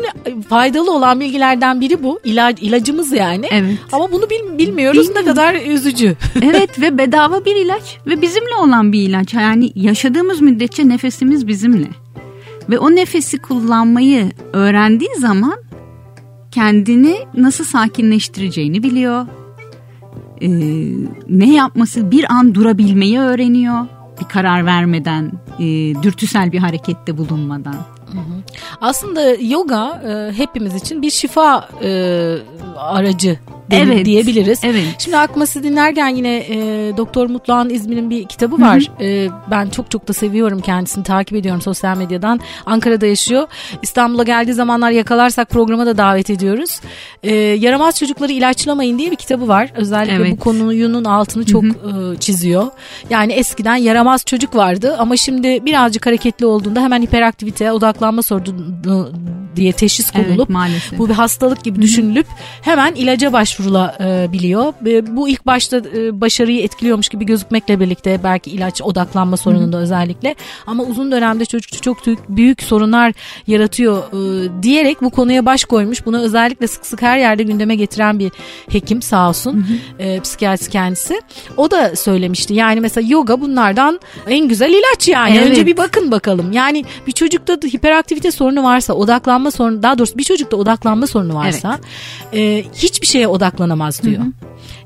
[0.48, 2.20] faydalı olan bilgilerden biri bu.
[2.24, 3.46] İlaç, ilacımız yani.
[3.50, 3.78] Evet.
[3.92, 5.08] Ama bunu bil- bilmiyoruz.
[5.16, 6.16] Ne kadar üzücü.
[6.42, 9.34] evet ve bedava bir ilaç ve bizimle olan bir ilaç.
[9.34, 11.88] Yani yaşadığımız müddetçe nefesimiz bizimle.
[12.70, 15.54] Ve o nefesi kullanmayı öğrendiği zaman
[16.50, 19.26] kendini nasıl sakinleştireceğini biliyor.
[20.40, 20.48] Ee,
[21.28, 23.86] ne yapması bir an durabilmeyi öğreniyor.
[24.20, 25.64] Bir karar vermeden, e,
[26.02, 27.76] dürtüsel bir harekette bulunmadan.
[28.80, 31.90] Aslında yoga e, hepimiz için bir şifa e,
[32.76, 33.38] aracı
[33.70, 34.04] de- Evet.
[34.06, 34.60] diyebiliriz.
[34.62, 34.84] Evet.
[34.98, 36.56] Şimdi aklıma sizi dinlerken yine e,
[36.96, 38.90] Doktor Mutluhan İzmir'in bir kitabı var.
[39.00, 42.40] E, ben çok çok da seviyorum kendisini takip ediyorum sosyal medyadan.
[42.66, 43.46] Ankara'da yaşıyor.
[43.82, 46.80] İstanbul'a geldiği zamanlar yakalarsak programa da davet ediyoruz.
[47.22, 49.72] E, Yaramaz Çocukları ilaçlamayın diye bir kitabı var.
[49.76, 50.32] Özellikle Evet.
[50.32, 51.70] bu konunun altını çok e,
[52.20, 52.66] çiziyor.
[53.10, 59.10] Yani eskiden yaramaz çocuk vardı ama şimdi birazcık hareketli olduğunda hemen hiperaktivite, odaklanma sorunu
[59.56, 60.98] diye teşhis Evet konulup maalesef.
[60.98, 62.26] bu bir hastalık gibi düşünülüp
[62.62, 64.74] hemen ilaca başvurulabiliyor.
[64.86, 70.34] E, Bu ilk başta e, başarıyı etkiliyormuş gibi gözükmekle birlikte belki ilaç odaklanma sorununda özellikle
[70.66, 73.12] ama uzun dönemde çocuk çok büyük, büyük sorunlar
[73.46, 76.06] yaratıyor e, diyerek bu konuya baş koymuş.
[76.06, 78.32] Bunu özellikle sık sık her yerde gündeme getiren bir
[78.68, 79.66] hekim sağ olsun
[79.98, 81.20] e, psikiyatrist kendisi.
[81.56, 85.36] O da söylemişti yani mesela yoga bunlardan en güzel ilaç yani.
[85.36, 85.50] Evet.
[85.50, 86.52] Önce bir bakın bakalım.
[86.52, 91.34] Yani bir çocukta da hiperaktivite sorunu varsa, odaklanma sorunu, daha doğrusu bir çocukta odaklanma sorunu
[91.34, 91.78] varsa
[92.32, 94.22] e, hiçbir şeye odaklanamaz diyor.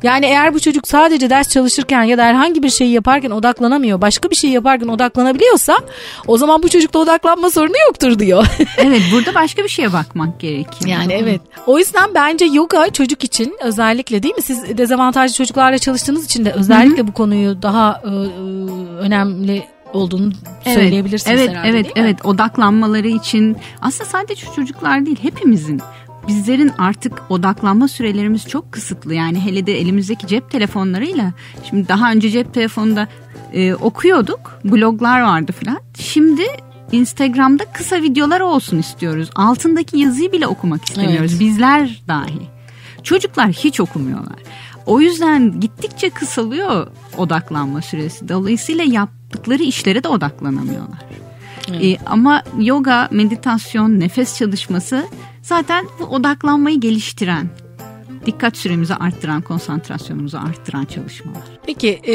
[0.02, 4.30] Yani eğer bu çocuk sadece ders çalışırken ya da herhangi bir şeyi yaparken odaklanamıyor, başka
[4.30, 5.76] bir şey yaparken odaklanabiliyorsa
[6.26, 8.46] o zaman bu çocukta odaklanma sorunu yoktur diyor.
[8.78, 10.90] evet burada başka bir şeye bakmak gerekiyor.
[10.90, 11.40] Yani evet.
[11.66, 14.42] O yüzden bence yoga çocuk için özellikle değil mi?
[14.42, 18.10] Siz dezavantajlı çocuklarla çalıştığınız için de özellikle bu konuyu daha e,
[19.00, 20.32] önemli olduğunu
[20.64, 22.24] söyleyebilirsiniz evet, herhalde Evet, evet.
[22.24, 25.80] Odaklanmaları için aslında sadece çocuklar değil, hepimizin
[26.28, 29.14] bizlerin artık odaklanma sürelerimiz çok kısıtlı.
[29.14, 31.32] Yani hele de elimizdeki cep telefonlarıyla
[31.70, 33.08] şimdi daha önce cep telefonunda
[33.52, 35.80] e, okuyorduk, bloglar vardı falan.
[35.98, 36.42] Şimdi
[36.92, 39.30] Instagram'da kısa videolar olsun istiyoruz.
[39.34, 41.30] Altındaki yazıyı bile okumak istemiyoruz.
[41.30, 41.40] Evet.
[41.40, 42.48] Bizler dahi.
[43.02, 44.36] Çocuklar hiç okumuyorlar.
[44.86, 48.28] O yüzden gittikçe kısalıyor odaklanma süresi.
[48.28, 50.98] Dolayısıyla yaptıkları işlere de odaklanamıyorlar.
[51.82, 55.06] Ee, ama yoga, meditasyon, nefes çalışması
[55.42, 57.48] zaten bu odaklanmayı geliştiren,
[58.26, 61.42] dikkat süremizi arttıran, konsantrasyonumuzu arttıran çalışmalar.
[61.66, 62.14] Peki e,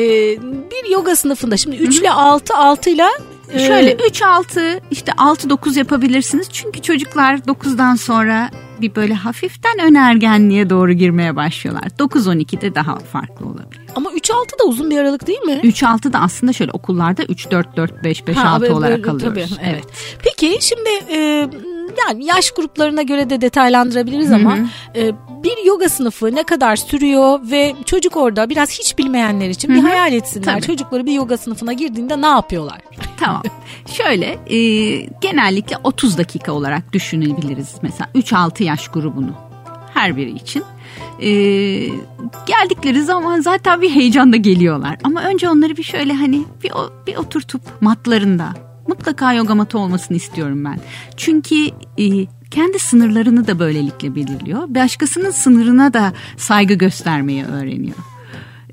[0.72, 3.08] bir yoga sınıfında şimdi 3 ile 6, 6 ile
[3.52, 6.48] Şöyle 3-6 işte 6-9 yapabilirsiniz.
[6.52, 8.50] Çünkü çocuklar 9'dan sonra
[8.82, 11.84] bir böyle hafiften önergenliğe doğru girmeye başlıyorlar.
[11.84, 13.82] 9-12'de daha farklı olabilir.
[13.96, 15.60] ama 3 6 da uzun bir aralık değil mi?
[15.64, 19.50] 3-6 da aslında şöyle okullarda 3-4-4-5-5-6 Ha, böyle- olarak böyle- alıyoruz.
[19.56, 19.86] tabii, evet.
[20.24, 21.50] Peki şimdi e,
[22.08, 24.58] yani yaş gruplarına göre de detaylandırabiliriz ama
[24.96, 25.12] e,
[25.44, 30.14] bir yoga sınıfı ne kadar sürüyor ve çocuk orada biraz hiç bilmeyenler için bir hayal
[30.14, 30.54] etsinler.
[30.54, 30.62] Tabii.
[30.62, 32.80] Çocukları bir yoga sınıfına girdiğinde ne yapıyorlar?
[33.18, 33.44] Tamam.
[33.92, 34.60] Şöyle e,
[35.22, 37.76] genellikle 30 dakika olarak düşünebiliriz.
[37.82, 39.34] Mesela 3-6 yaş grubunu
[39.94, 40.64] her biri için.
[41.22, 41.30] E,
[42.46, 44.98] geldikleri zaman zaten bir heyecanla geliyorlar.
[45.04, 46.72] Ama önce onları bir şöyle hani bir,
[47.08, 50.80] bir oturtup matlarında mutlaka yoga matı olmasını istiyorum ben.
[51.18, 51.56] Çünkü
[51.98, 54.64] e, kendi sınırlarını da böylelikle belirliyor.
[54.68, 57.98] Başkasının sınırına da saygı göstermeyi öğreniyor.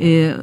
[0.00, 0.34] E,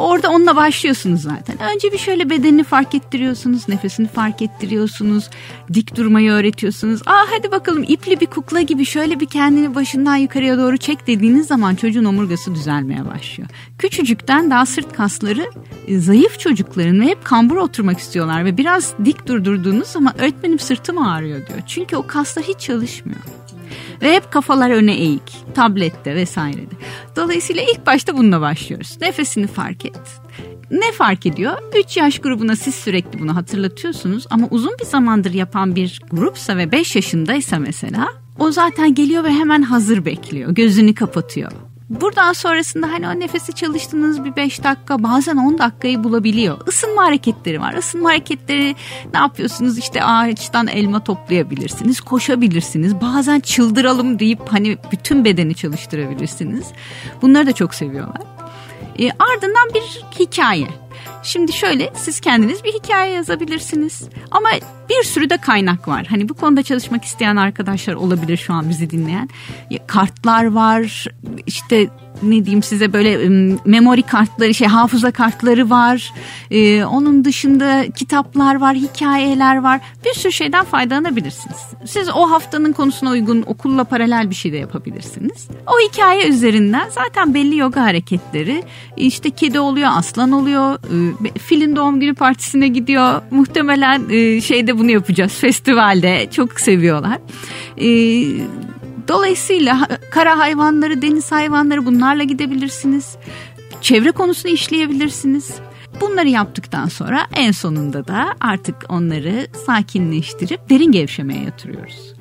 [0.00, 1.56] Orada onunla başlıyorsunuz zaten.
[1.74, 5.30] Önce bir şöyle bedenini fark ettiriyorsunuz, nefesini fark ettiriyorsunuz,
[5.74, 7.00] dik durmayı öğretiyorsunuz.
[7.06, 11.46] Aa hadi bakalım ipli bir kukla gibi şöyle bir kendini başından yukarıya doğru çek dediğiniz
[11.46, 13.50] zaman çocuğun omurgası düzelmeye başlıyor.
[13.78, 15.50] Küçücükten daha sırt kasları
[15.86, 20.98] e, zayıf çocukların ve hep kambur oturmak istiyorlar ve biraz dik durdurduğunuz zaman öğretmenim sırtım
[20.98, 21.60] ağrıyor diyor.
[21.66, 23.20] Çünkü o kaslar hiç çalışmıyor.
[24.02, 25.54] Ve hep kafalar öne eğik.
[25.54, 26.74] Tablette vesairede.
[27.16, 28.98] Dolayısıyla ilk başta bununla başlıyoruz.
[29.00, 30.20] Nefesini fark et.
[30.70, 31.52] Ne fark ediyor?
[31.84, 36.72] 3 yaş grubuna siz sürekli bunu hatırlatıyorsunuz ama uzun bir zamandır yapan bir grupsa ve
[36.72, 38.08] 5 yaşındaysa mesela
[38.38, 40.50] o zaten geliyor ve hemen hazır bekliyor.
[40.50, 41.52] Gözünü kapatıyor.
[41.90, 46.68] Buradan sonrasında hani o nefesi çalıştığınız bir 5 dakika bazen 10 dakikayı bulabiliyor.
[46.68, 47.74] Isınma hareketleri var.
[47.74, 48.76] Isınma hareketleri
[49.14, 49.78] ne yapıyorsunuz?
[49.78, 53.00] İşte ağaçtan elma toplayabilirsiniz, koşabilirsiniz.
[53.00, 56.66] Bazen çıldıralım deyip hani bütün bedeni çalıştırabilirsiniz.
[57.22, 58.22] Bunları da çok seviyorlar.
[58.98, 60.68] E, ardından bir hikaye.
[61.22, 64.08] Şimdi şöyle siz kendiniz bir hikaye yazabilirsiniz.
[64.30, 64.48] Ama
[64.88, 66.06] bir sürü de kaynak var.
[66.06, 69.28] Hani bu konuda çalışmak isteyen arkadaşlar olabilir şu an bizi dinleyen.
[69.86, 71.06] Kartlar var.
[71.46, 71.88] işte
[72.22, 73.28] ne diyeyim size böyle
[73.64, 76.12] memori kartları şey hafıza kartları var.
[76.50, 79.80] Ee, onun dışında kitaplar var, hikayeler var.
[80.04, 81.58] Bir sürü şeyden faydalanabilirsiniz.
[81.86, 85.48] Siz o haftanın konusuna uygun okulla paralel bir şey de yapabilirsiniz.
[85.66, 88.62] O hikaye üzerinden zaten belli yoga hareketleri
[88.96, 93.22] işte kedi oluyor, aslan oluyor, e, filin doğum günü partisine gidiyor.
[93.30, 96.28] Muhtemelen e, şeyde bunu yapacağız festivalde.
[96.30, 97.18] Çok seviyorlar.
[97.78, 97.88] E,
[99.08, 103.16] Dolayısıyla kara hayvanları, deniz hayvanları bunlarla gidebilirsiniz.
[103.80, 105.50] Çevre konusunu işleyebilirsiniz.
[106.00, 112.14] Bunları yaptıktan sonra en sonunda da artık onları sakinleştirip derin gevşemeye yatırıyoruz.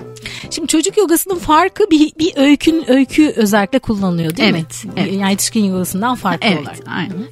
[0.50, 4.92] Şimdi çocuk yogasının farkı bir, bir öykün öykü özellikle kullanılıyor değil evet, mi?
[4.98, 5.14] Evet.
[5.14, 6.78] Yani yetişkin yogasından farklı evet, olarak.
[6.88, 7.28] Aynen.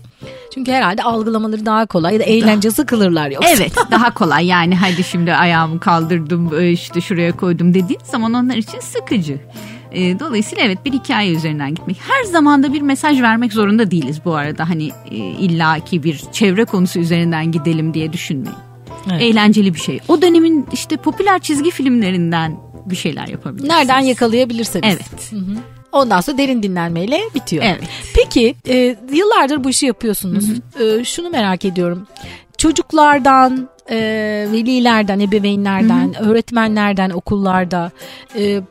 [0.57, 3.49] Çünkü herhalde algılamaları daha kolay ya da eğlence sıkılırlar yoksa.
[3.49, 8.79] Evet daha kolay yani hadi şimdi ayağımı kaldırdım işte şuraya koydum dediğin zaman onlar için
[8.79, 9.39] sıkıcı.
[9.91, 11.97] E, dolayısıyla evet bir hikaye üzerinden gitmek.
[12.07, 14.69] Her zamanda bir mesaj vermek zorunda değiliz bu arada.
[14.69, 18.57] Hani e, illaki bir çevre konusu üzerinden gidelim diye düşünmeyin.
[19.11, 19.21] Evet.
[19.21, 19.99] Eğlenceli bir şey.
[20.07, 23.73] O dönemin işte popüler çizgi filmlerinden bir şeyler yapabilirsiniz.
[23.73, 24.85] Nereden yakalayabilirseniz.
[24.85, 25.31] Evet.
[25.31, 25.57] Hı hı.
[25.91, 27.63] Ondan sonra derin dinlenmeyle bitiyor.
[27.67, 27.83] Evet.
[28.15, 30.45] Peki e, yıllardır bu işi yapıyorsunuz.
[30.47, 30.99] Hı hı.
[30.99, 32.07] E, şunu merak ediyorum.
[32.57, 33.97] Çocuklardan, e,
[34.51, 36.29] velilerden, ebeveynlerden, hı hı.
[36.29, 37.91] öğretmenlerden, okullarda
[38.35, 38.61] e,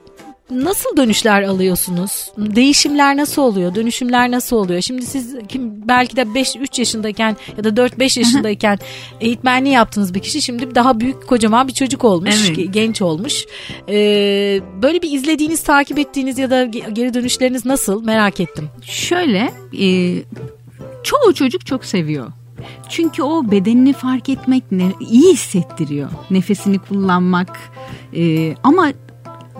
[0.51, 2.31] nasıl dönüşler alıyorsunuz?
[2.39, 3.75] Değişimler nasıl oluyor?
[3.75, 4.81] Dönüşümler nasıl oluyor?
[4.81, 8.79] Şimdi siz kim belki de 5 3 yaşındayken ya da 4 5 yaşındayken
[9.21, 12.75] eğitmenliği yaptığınız bir kişi şimdi daha büyük kocaman bir çocuk olmuş, evet.
[12.75, 13.45] genç olmuş.
[13.89, 18.05] Ee, böyle bir izlediğiniz, takip ettiğiniz ya da geri dönüşleriniz nasıl?
[18.05, 18.69] Merak ettim.
[18.83, 20.17] Şöyle, e,
[21.03, 22.33] çoğu çocuk çok seviyor.
[22.89, 26.11] Çünkü o bedenini fark etmek ne, iyi hissettiriyor.
[26.31, 27.59] Nefesini kullanmak.
[28.15, 28.93] E, ama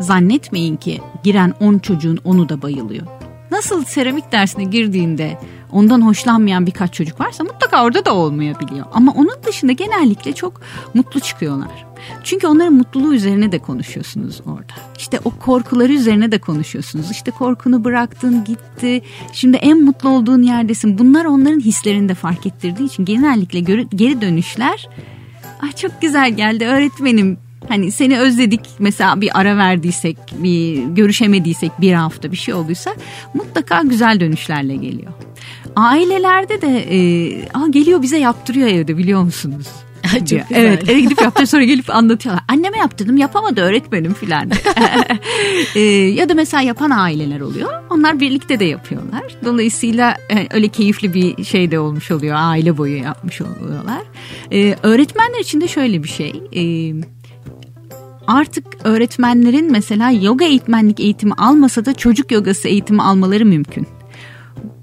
[0.01, 3.07] Zannetmeyin ki giren 10 çocuğun onu da bayılıyor.
[3.51, 5.39] Nasıl seramik dersine girdiğinde
[5.73, 8.87] ondan hoşlanmayan birkaç çocuk varsa mutlaka orada da olmayabiliyor.
[8.93, 10.61] Ama onun dışında genellikle çok
[10.95, 11.87] mutlu çıkıyorlar.
[12.25, 14.73] Çünkü onların mutluluğu üzerine de konuşuyorsunuz orada.
[14.99, 17.11] İşte o korkuları üzerine de konuşuyorsunuz.
[17.11, 19.03] İşte korkunu bıraktın gitti.
[19.33, 20.99] Şimdi en mutlu olduğun yerdesin.
[20.99, 23.61] Bunlar onların hislerini de fark ettirdiği için genellikle
[23.97, 24.89] geri dönüşler
[25.63, 31.93] Ay çok güzel geldi öğretmenim Hani seni özledik mesela bir ara verdiysek, bir görüşemediysek bir
[31.93, 32.95] hafta bir şey olduysa
[33.35, 35.13] mutlaka güzel dönüşlerle geliyor.
[35.77, 36.99] Ailelerde de e,
[37.55, 39.67] Aa, geliyor bize yaptırıyor evde biliyor musunuz?
[40.13, 40.47] Çok güzel.
[40.51, 42.45] Evet eve gidip yaptırıyor sonra gelip anlatıyorlar.
[42.49, 44.51] Anneme yaptırdım yapamadı öğretmenim filan.
[45.75, 47.71] e, ya da mesela yapan aileler oluyor.
[47.91, 49.23] Onlar birlikte de yapıyorlar.
[49.45, 52.37] Dolayısıyla e, öyle keyifli bir şey de olmuş oluyor.
[52.39, 54.03] Aile boyu yapmış oluyorlar.
[54.53, 56.43] E, öğretmenler için de şöyle bir şey.
[56.55, 56.63] E,
[58.27, 63.87] artık öğretmenlerin mesela yoga eğitmenlik eğitimi almasa da çocuk yogası eğitimi almaları mümkün.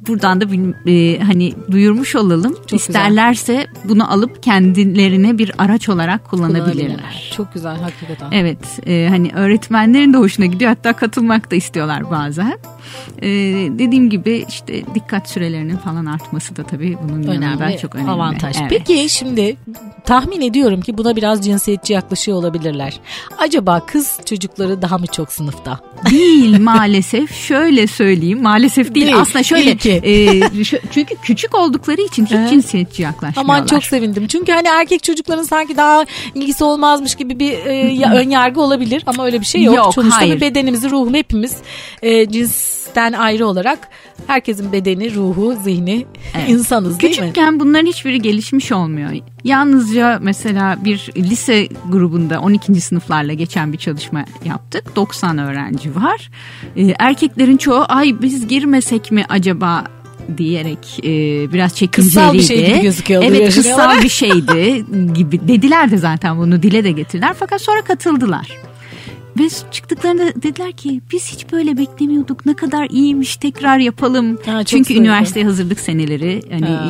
[0.08, 0.45] Buradan da
[0.91, 2.56] e, hani duyurmuş olalım.
[2.67, 3.89] Çok İsterlerse güzel.
[3.89, 7.34] bunu alıp kendilerine bir araç olarak kullanabilirler.
[7.38, 8.32] Çok güzel hakikaten.
[8.32, 12.60] Evet e, hani öğretmenlerin de hoşuna gidiyor hatta katılmak da istiyorlar bazen.
[13.21, 13.29] E,
[13.79, 18.12] dediğim gibi işte dikkat sürelerinin falan artması da tabii bunun önemli, yanında çok önemli.
[18.12, 18.58] Avantaj.
[18.62, 18.69] Evet.
[18.69, 19.56] Peki şimdi
[20.06, 22.99] tahmin ediyorum ki buna biraz cinsiyetçi yaklaşıyor olabilirler.
[23.38, 25.79] Acaba kız çocukları daha mı çok sınıfta?
[26.12, 27.36] Değil maalesef.
[27.36, 29.06] Şöyle söyleyeyim maalesef değil.
[29.06, 29.17] değil.
[29.17, 30.49] Aslında şöyle e,
[30.91, 33.56] çünkü küçük oldukları için hiç cinsiyetçi yaklaşmıyorlar.
[33.56, 34.27] Aman çok sevindim.
[34.27, 39.25] Çünkü hani erkek çocukların sanki daha ilgisi olmazmış gibi bir e, ön yargı olabilir ama
[39.25, 39.75] öyle bir şey yok.
[39.75, 40.41] yok Sonuçta hayır.
[40.41, 41.58] bedenimizi, ruhum hepimiz
[42.01, 42.32] e,
[42.84, 43.80] cinsten ayrı olarak
[44.28, 46.50] herkesin bedeni, ruhu, zihni evet.
[46.50, 47.34] insanız değil Küçükken mi?
[47.34, 49.12] Küçükken bunların hiçbiri gelişmiş olmuyor.
[49.43, 52.82] Yalnızca mesela bir lise grubunda 12.
[52.82, 54.96] sınıflarla geçen bir çalışma yaptık.
[54.96, 56.30] 90 öğrenci var.
[56.78, 59.84] Ee, erkeklerin çoğu ay biz girmesek mi acaba
[60.38, 61.12] diyerek e,
[61.54, 62.15] biraz çekinceliydi.
[62.15, 63.26] Kıssal bir şey gibi gözüküyordu.
[63.26, 68.72] Evet kıssal bir şeydi gibi dediler de zaten bunu dile de getirdiler fakat sonra katıldılar.
[69.39, 72.46] Ve çıktıklarında dediler ki biz hiç böyle beklemiyorduk.
[72.46, 74.38] Ne kadar iyiymiş tekrar yapalım.
[74.46, 75.04] Ha, Çünkü sevdim.
[75.04, 76.86] üniversiteye hazırlık seneleri hani Ha.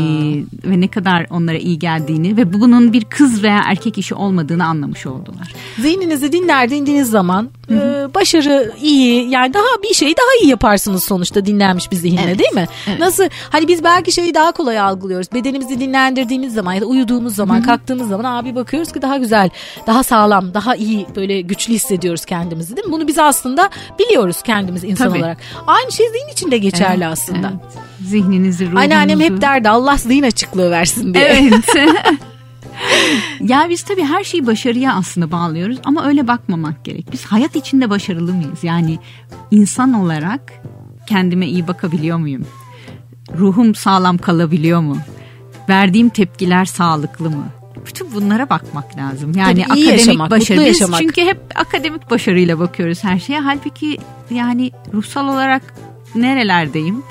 [0.66, 4.66] e, ve ne kadar onlara iyi geldiğini ve bunun bir kız veya erkek işi olmadığını
[4.66, 5.54] anlamış oldular.
[5.80, 7.76] Zihninizi dinler dindiğiniz zaman e,
[8.16, 12.54] başarı iyi yani daha bir şeyi daha iyi yaparsınız sonuçta dinlenmiş bir zihinle Evet, değil
[12.54, 12.66] mi?
[12.88, 13.00] evet.
[13.00, 15.28] Nasıl hani biz belki şeyi daha kolay algılıyoruz.
[15.34, 19.50] Bedenimizi dinlendirdiğimiz zaman ya da uyuduğumuz zaman kalktığımız zaman abi bakıyoruz ki daha güzel,
[19.88, 22.91] daha sağlam, daha iyi böyle güçlü hissediyoruz kendimizi değil mi?
[22.91, 23.69] Bunu biz aslında
[24.00, 25.19] biliyoruz kendimiz insan Tabii.
[25.19, 25.38] olarak.
[25.67, 27.52] Aynı şey zihin için de geçerli Evet, aslında.
[27.63, 27.84] evet.
[28.08, 28.84] Zihninizi, ruhunuzu.
[28.84, 31.24] Anneannem hep derdi Allah zihin açıklığı versin diye.
[31.26, 31.65] Evet.
[33.41, 37.12] ya biz tabii her şeyi başarıya aslında bağlıyoruz ama öyle bakmamak gerek.
[37.12, 38.63] Biz hayat içinde başarılı mıyız?
[38.63, 39.00] Yani
[39.52, 40.54] insan olarak
[41.08, 42.46] kendime iyi bakabiliyor muyum?
[43.38, 44.98] Ruhum sağlam kalabiliyor mu?
[45.69, 47.46] Verdiğim tepkiler sağlıklı mı?
[47.86, 49.34] Bütün bunlara bakmak lazım.
[49.38, 50.60] Yani Tabii iyi akademik yaşamak, başarı.
[50.60, 51.00] Biz yaşamak.
[51.00, 53.39] çünkü hep akademik başarıyla bakıyoruz her şeye.
[53.39, 53.98] Halbuki
[54.30, 55.62] yani ruhsal olarak
[56.15, 57.04] nerelerdeyim?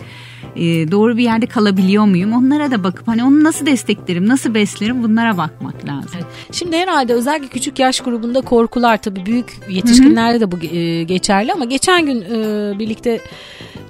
[0.57, 2.33] Ee, doğru bir yerde kalabiliyor muyum?
[2.33, 6.21] Onlara da bakıp hani onu nasıl desteklerim, nasıl beslerim bunlara bakmak lazım.
[6.53, 11.65] Şimdi herhalde özellikle küçük yaş grubunda korkular tabii büyük yetişkinlerde de bu e, geçerli ama
[11.65, 13.21] geçen gün e, birlikte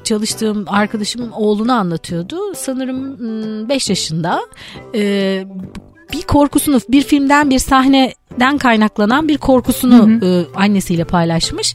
[0.04, 2.54] çalıştığım arkadaşım oğlunu anlatıyordu.
[2.54, 3.18] Sanırım
[3.68, 4.40] 5 yaşında
[4.94, 5.44] e,
[6.12, 7.58] bir korkusunu bir filmden bir
[8.32, 11.74] sahneden kaynaklanan bir korkusunu e, annesiyle paylaşmış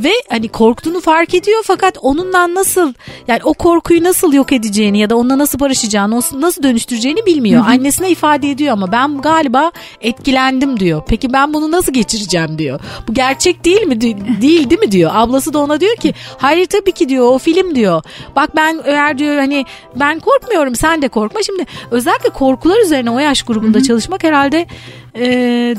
[0.00, 2.94] ve hani korktuğunu fark ediyor fakat onunla nasıl
[3.28, 7.64] yani o korkuyu nasıl yok edeceğini ya da onunla nasıl barışacağını nasıl, dönüştüreceğini bilmiyor.
[7.66, 11.02] Annesine ifade ediyor ama ben galiba etkilendim diyor.
[11.08, 12.80] Peki ben bunu nasıl geçireceğim diyor.
[13.08, 14.00] Bu gerçek değil mi?
[14.00, 15.10] Değil değil mi diyor.
[15.14, 18.02] Ablası da ona diyor ki hayır tabii ki diyor o film diyor.
[18.36, 19.64] Bak ben eğer diyor hani
[19.96, 21.42] ben korkmuyorum sen de korkma.
[21.42, 24.66] Şimdi özellikle korkular üzerine o yaş grubunda çalışmak herhalde
[25.18, 25.26] e,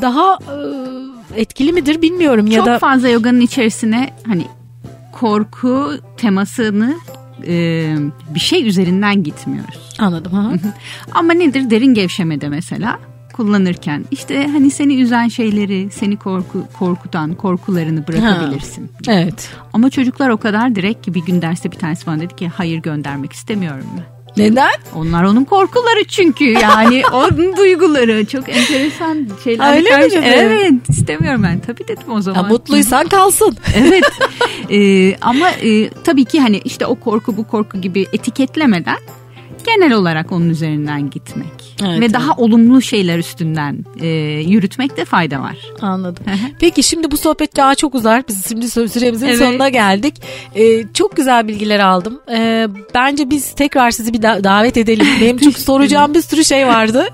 [0.01, 0.33] daha
[1.35, 4.45] e, etkili midir bilmiyorum ya Çok da fazla yoganın içerisine hani
[5.11, 6.95] korku temasını
[7.47, 7.95] e,
[8.33, 9.95] bir şey üzerinden gitmiyoruz.
[9.99, 10.51] anladım ha.
[11.11, 12.99] Ama nedir derin gevşemede mesela
[13.33, 18.91] kullanırken işte hani seni üzen şeyleri, seni korku korkutan korkularını bırakabilirsin.
[19.07, 19.49] evet.
[19.73, 22.77] Ama çocuklar o kadar direkt ki bir gün derste bir tanesi bana dedi ki hayır
[22.77, 24.18] göndermek istemiyorum ben.
[24.37, 24.71] Neden?
[24.95, 29.73] Onlar onun korkuları çünkü yani onun duyguları çok enteresan şeyler.
[29.75, 30.25] Öyle mi karşı- dedi?
[30.25, 32.47] Evet istemiyorum ben tabii dedim o Ya zaman.
[32.47, 33.57] mutluysan kalsın.
[33.75, 34.03] evet
[34.71, 38.97] Ee, ama e, tabii ki hani işte o korku bu korku gibi etiketlemeden
[39.65, 41.47] genel olarak onun üzerinden gitmek
[41.81, 42.13] Evet, ve evet.
[42.13, 44.07] daha olumlu şeyler üstünden e,
[44.47, 45.57] yürütmekte fayda var.
[45.81, 46.23] Anladım.
[46.59, 48.23] Peki şimdi bu sohbet daha çok uzar.
[48.27, 49.37] Biz şimdi sü- süremizin Evet.
[49.39, 50.13] sonuna geldik.
[50.55, 52.19] Ee, çok güzel bilgiler aldım.
[52.31, 55.07] Ee, bence biz tekrar sizi bir da- davet edelim.
[55.21, 57.07] Benim çünkü soracağım bir sürü şey vardı.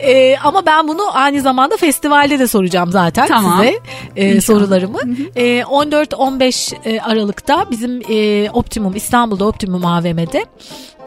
[0.00, 3.58] Ee, ama ben bunu aynı zamanda festivalde de soracağım zaten Tamam.
[3.64, 3.78] size
[4.16, 4.40] e, İnşallah.
[4.60, 4.98] sorularımı.
[5.36, 10.44] Ee, 14-15 e, Aralık'ta bizim e, Optimum İstanbul'da Optimum AVM'de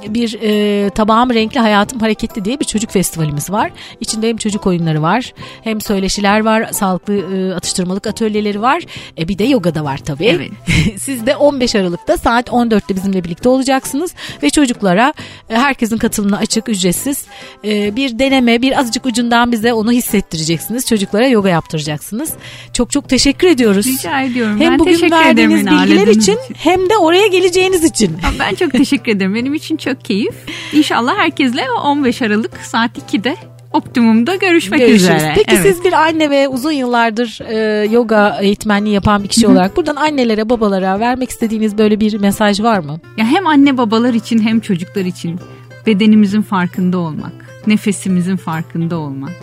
[0.10, 3.72] bir e, Tabağım Renkli Hayatım Hareketli diye bir çocuk festivalimiz var.
[4.00, 8.84] İçinde hem çocuk oyunları var hem söyleşiler var, sağlıklı e, atıştırmalık atölyeleri var.
[9.18, 10.26] E, bir de yoga da var tabii.
[10.26, 10.52] Evet.
[10.98, 14.13] Siz de 15 Aralık'ta saat 14'te bizimle birlikte olacaksınız
[14.44, 15.13] ve çocuklara
[15.50, 17.26] e, herkesin katılımına açık, ücretsiz
[17.66, 20.88] e, bir deneme, bir azıcık ucundan bize onu hissettireceksiniz.
[20.88, 22.34] Çocuklara yoga yaptıracaksınız.
[22.74, 23.86] Çok çok teşekkür ediyoruz.
[23.86, 24.60] Rica ediyorum.
[24.60, 28.18] Hem ben bugün teşekkür verdiğiniz bilgiler ağırladığınız için hem de oraya geleceğiniz için.
[28.39, 29.36] Ben çok teşekkür ederim.
[29.36, 30.36] Benim için çok keyif.
[30.73, 33.36] İnşallah herkesle 15 Aralık saat 2'de
[33.73, 35.03] Optimum'da görüşmek Görüşürüz.
[35.03, 35.34] üzere.
[35.36, 35.62] Peki Evet.
[35.75, 40.49] siz bir anne ve uzun yıllardır e, yoga eğitmenliği yapan bir kişi olarak buradan annelere,
[40.49, 42.99] babalara vermek istediğiniz böyle bir mesaj var mı?
[43.17, 45.39] Ya hem anne babalar için hem çocuklar için
[45.86, 47.34] bedenimizin farkında olmak,
[47.67, 49.34] nefesimizin farkında olmak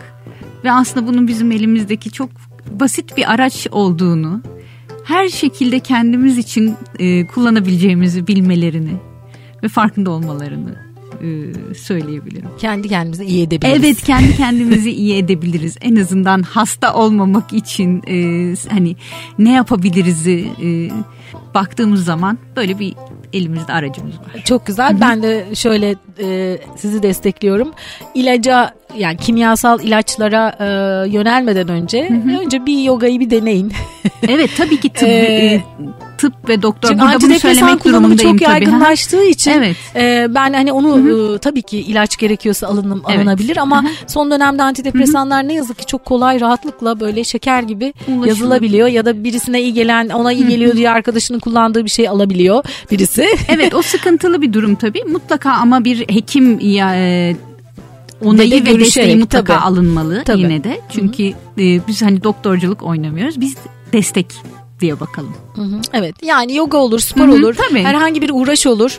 [0.65, 2.31] ve aslında bunun bizim elimizdeki çok
[2.71, 4.43] basit bir araç olduğunu,
[5.05, 8.93] her şekilde kendimiz için e, kullanabileceğimizi bilmelerini
[9.63, 10.91] ve farkında olmalarını
[11.23, 11.29] e,
[11.75, 12.49] söyleyebilirim.
[12.59, 13.85] Kendi kendimizi iyi edebiliriz.
[13.85, 15.77] Evet kendi kendimizi iyi edebiliriz.
[15.81, 18.97] En azından hasta olmamak için e, hani
[19.39, 20.45] ne yapabiliriz e,
[21.55, 22.95] baktığımız zaman böyle bir
[23.33, 24.43] elimizde aracımız var.
[24.45, 25.01] Çok güzel.
[25.01, 27.71] Ben de şöyle e, sizi destekliyorum.
[28.15, 30.65] İlaca yani kimyasal ilaçlara e,
[31.11, 32.09] yönelmeden önce
[32.45, 33.73] önce bir yogayı bir deneyin.
[34.29, 35.63] Evet tabii ki tıp, Ee, e,
[36.19, 38.53] tıp ve doktor Çünkü burada bunu söylemek durumundayım çok tabii.
[38.65, 39.77] yaygınlaştığı için Evet.
[39.97, 43.19] e, ben hani onu e, tabii ki ilaç gerekiyorsa alınım, Evet.
[43.19, 48.27] alınabilir ama son dönemde antidepresanlar ne yazık ki çok kolay rahatlıkla böyle şeker gibi Ulaşılabiliyor.
[48.27, 52.65] yazılabiliyor ya da birisine iyi gelen ona iyi geliyor diye arkadaşının kullandığı bir şey alabiliyor
[52.91, 53.27] birisi.
[53.49, 55.05] Evet o sıkıntılı bir durum tabii.
[55.05, 57.37] Mutlaka ama bir hekim ya e,
[58.25, 59.65] onayı De- ve desteği mutlaka tabii.
[59.65, 60.41] alınmalı Tabii.
[60.41, 60.81] yine de.
[60.93, 63.41] Çünkü e, biz hani doktorculuk oynamıyoruz.
[63.41, 63.57] Biz
[63.93, 64.27] destek
[64.81, 65.35] diye bakalım.
[65.55, 67.83] Hı hı, Evet yani yoga olur, spor olur, tabii.
[67.83, 68.99] herhangi bir uğraş olur.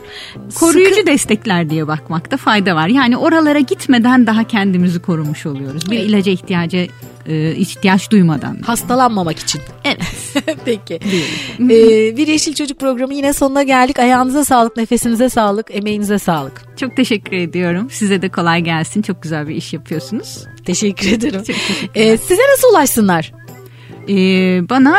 [0.54, 2.88] Koruyucu Sıkı- destekler diye bakmakta fayda var.
[2.88, 5.90] Yani oralara gitmeden daha kendimizi korumuş oluyoruz.
[5.90, 6.88] Bir ilaca ihtiyacı
[7.26, 8.58] e, ihtiyaç duymadan.
[8.66, 9.60] hastalanmamak için.
[9.84, 10.02] Evet.
[10.64, 10.94] Peki.
[11.60, 13.98] Ee, bir Yeşil Çocuk programı yine sonuna geldik.
[13.98, 16.62] Ayağınıza sağlık, nefesinize sağlık, emeğinize sağlık.
[16.76, 17.90] Çok teşekkür ediyorum.
[17.90, 19.02] Size de kolay gelsin.
[19.02, 20.44] Çok güzel bir iş yapıyorsunuz.
[20.64, 21.42] Teşekkür ederim.
[21.94, 23.32] Ee, size nasıl ulaşsınlar?
[24.08, 24.14] Ee,
[24.70, 24.96] bana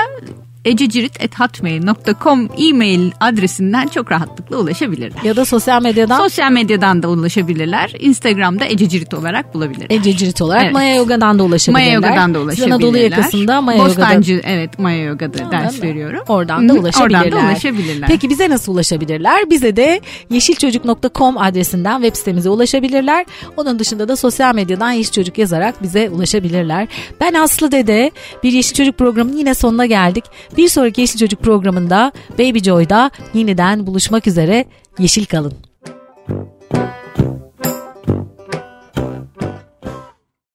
[0.66, 5.24] ececirit.hotmail.com e-mail adresinden çok rahatlıkla ulaşabilirler.
[5.24, 7.94] Ya da sosyal medyadan Sosyal medyadan da ulaşabilirler.
[8.00, 9.88] Instagram'da Ececirit olarak bulabilirler.
[9.90, 10.74] Ece Cirit olarak Evet.
[10.74, 11.86] Maya Yoga'dan da ulaşabilirler.
[11.86, 12.76] Maya Yoga'dan da ulaşabilirler.
[12.76, 15.82] Anadolu yakasında Maya Yoga'da Bostancı evet Maya Yoga'da ders Anladım.
[15.82, 16.20] veriyorum.
[16.28, 17.22] Oradan da ulaşabilirler.
[17.22, 18.10] Oradan da ulaşabilirler.
[18.10, 19.50] Peki bize nasıl ulaşabilirler?
[19.50, 23.26] Bize de yeşilçocuk.com adresinden web sitemize ulaşabilirler.
[23.58, 26.88] Onun dışında da sosyal medyadan Yeşil Çocuk yazarak bize ulaşabilirler.
[27.22, 28.12] Ben Aslı Dede.
[28.44, 30.24] Bir Yeşil Çocuk programının yine sonuna geldik.
[30.58, 34.66] Bir sonraki Yeşil Çocuk programında Baby Joy'da yeniden buluşmak üzere.
[35.00, 35.54] Yeşil kalın.